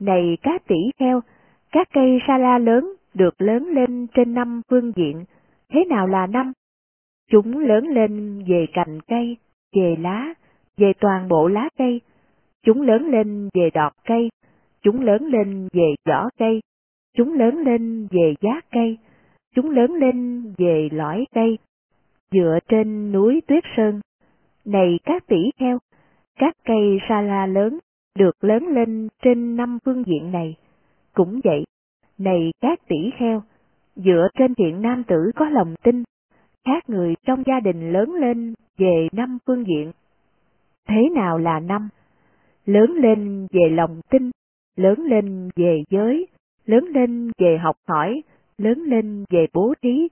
này 0.00 0.38
các 0.42 0.62
tỷ 0.68 0.76
kheo, 0.98 1.20
các 1.72 1.88
cây 1.92 2.18
sa 2.26 2.38
la 2.38 2.58
lớn 2.58 2.92
được 3.14 3.40
lớn 3.42 3.68
lên 3.68 4.06
trên 4.14 4.34
năm 4.34 4.62
phương 4.70 4.92
diện, 4.96 5.24
thế 5.68 5.84
nào 5.84 6.06
là 6.06 6.26
năm? 6.26 6.52
Chúng 7.30 7.58
lớn 7.58 7.84
lên 7.88 8.42
về 8.48 8.66
cành 8.72 9.00
cây, 9.00 9.36
về 9.76 9.96
lá, 10.00 10.34
về 10.76 10.92
toàn 11.00 11.28
bộ 11.28 11.48
lá 11.48 11.68
cây, 11.78 12.00
chúng 12.62 12.82
lớn 12.82 13.10
lên 13.10 13.48
về 13.54 13.70
đọt 13.74 13.92
cây, 14.04 14.28
chúng 14.82 15.00
lớn 15.00 15.26
lên 15.26 15.68
về 15.72 15.94
vỏ 16.08 16.28
cây, 16.38 16.60
chúng 17.16 17.32
lớn 17.34 17.62
lên 17.64 18.06
về 18.10 18.34
giá 18.40 18.60
cây, 18.72 18.98
chúng 19.54 19.70
lớn 19.70 19.94
lên 19.94 20.42
về 20.58 20.88
lõi 20.92 21.24
cây, 21.34 21.58
dựa 22.30 22.58
trên 22.68 23.12
núi 23.12 23.42
tuyết 23.46 23.64
sơn. 23.76 24.00
Này 24.66 24.98
các 25.04 25.26
tỷ 25.26 25.50
heo, 25.60 25.78
các 26.38 26.56
cây 26.64 26.98
sa 27.08 27.20
la 27.20 27.46
lớn 27.46 27.78
được 28.18 28.44
lớn 28.44 28.66
lên 28.68 29.08
trên 29.22 29.56
năm 29.56 29.78
phương 29.84 30.02
diện 30.06 30.32
này. 30.32 30.56
Cũng 31.14 31.40
vậy, 31.44 31.64
này 32.18 32.52
các 32.60 32.88
tỷ 32.88 33.10
heo, 33.16 33.42
dựa 33.96 34.28
trên 34.38 34.54
thiện 34.54 34.82
nam 34.82 35.04
tử 35.04 35.30
có 35.36 35.48
lòng 35.48 35.74
tin, 35.82 36.02
các 36.64 36.90
người 36.90 37.14
trong 37.26 37.42
gia 37.46 37.60
đình 37.60 37.92
lớn 37.92 38.14
lên 38.14 38.54
về 38.78 39.08
năm 39.12 39.38
phương 39.46 39.64
diện. 39.66 39.92
Thế 40.88 41.08
nào 41.14 41.38
là 41.38 41.60
năm? 41.60 41.88
Lớn 42.64 42.92
lên 42.92 43.46
về 43.50 43.68
lòng 43.70 44.00
tin, 44.10 44.30
lớn 44.76 45.04
lên 45.04 45.48
về 45.56 45.82
giới, 45.90 46.26
lớn 46.64 46.84
lên 46.84 47.30
về 47.38 47.58
học 47.58 47.76
hỏi, 47.88 48.22
lớn 48.58 48.82
lên 48.86 49.24
về 49.30 49.46
bố 49.52 49.74
trí, 49.82 50.08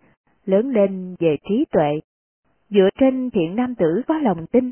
lớn 0.47 0.71
lên 0.71 1.15
về 1.19 1.37
trí 1.49 1.65
tuệ. 1.71 2.01
Dựa 2.75 2.89
trên 2.99 3.31
thiện 3.31 3.57
nam 3.57 3.75
tử 3.75 4.03
có 4.07 4.19
lòng 4.19 4.47
tin, 4.53 4.71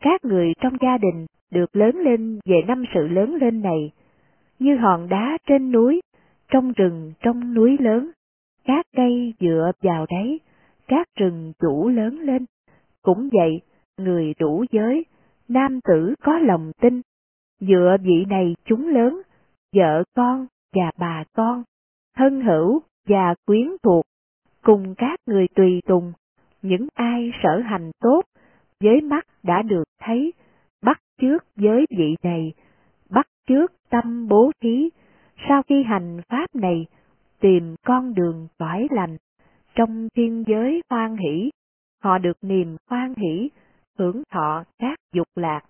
các 0.00 0.24
người 0.24 0.52
trong 0.60 0.72
gia 0.80 0.98
đình 0.98 1.26
được 1.50 1.76
lớn 1.76 1.96
lên 1.96 2.40
về 2.44 2.62
năm 2.66 2.84
sự 2.94 3.08
lớn 3.08 3.34
lên 3.40 3.62
này, 3.62 3.92
như 4.58 4.76
hòn 4.76 5.08
đá 5.08 5.38
trên 5.46 5.72
núi, 5.72 6.00
trong 6.48 6.72
rừng 6.72 7.12
trong 7.20 7.54
núi 7.54 7.76
lớn, 7.80 8.10
các 8.64 8.86
cây 8.96 9.34
dựa 9.40 9.70
vào 9.82 10.06
đấy, 10.10 10.40
các 10.88 11.08
rừng 11.16 11.52
chủ 11.58 11.88
lớn 11.88 12.20
lên. 12.20 12.44
Cũng 13.02 13.28
vậy, 13.32 13.60
người 13.98 14.34
đủ 14.38 14.64
giới, 14.70 15.04
nam 15.48 15.80
tử 15.80 16.14
có 16.24 16.38
lòng 16.38 16.72
tin, 16.80 17.00
dựa 17.60 17.96
vị 18.02 18.24
này 18.28 18.56
chúng 18.64 18.88
lớn, 18.88 19.22
vợ 19.76 20.04
con 20.16 20.46
và 20.74 20.90
bà 20.98 21.24
con, 21.32 21.62
thân 22.16 22.40
hữu 22.40 22.80
và 23.08 23.34
quyến 23.46 23.68
thuộc, 23.82 24.04
cùng 24.62 24.94
các 24.94 25.20
người 25.26 25.48
tùy 25.54 25.80
tùng, 25.86 26.12
những 26.62 26.86
ai 26.94 27.30
sở 27.42 27.60
hành 27.64 27.90
tốt, 28.00 28.22
với 28.80 29.00
mắt 29.00 29.26
đã 29.42 29.62
được 29.62 29.84
thấy, 30.00 30.32
bắt 30.82 30.98
trước 31.20 31.44
với 31.56 31.86
vị 31.90 32.16
này, 32.22 32.52
bắt 33.10 33.26
trước 33.46 33.72
tâm 33.90 34.28
bố 34.28 34.50
thí, 34.60 34.90
sau 35.48 35.62
khi 35.62 35.82
hành 35.82 36.20
pháp 36.28 36.46
này, 36.54 36.86
tìm 37.40 37.74
con 37.86 38.14
đường 38.14 38.48
cõi 38.58 38.86
lành, 38.90 39.16
trong 39.74 40.08
thiên 40.16 40.44
giới 40.46 40.82
hoan 40.90 41.16
hỷ, 41.16 41.50
họ 42.02 42.18
được 42.18 42.36
niềm 42.42 42.76
hoan 42.90 43.14
hỷ, 43.14 43.50
hưởng 43.98 44.22
thọ 44.30 44.64
các 44.78 44.98
dục 45.12 45.28
lạc. 45.36 45.60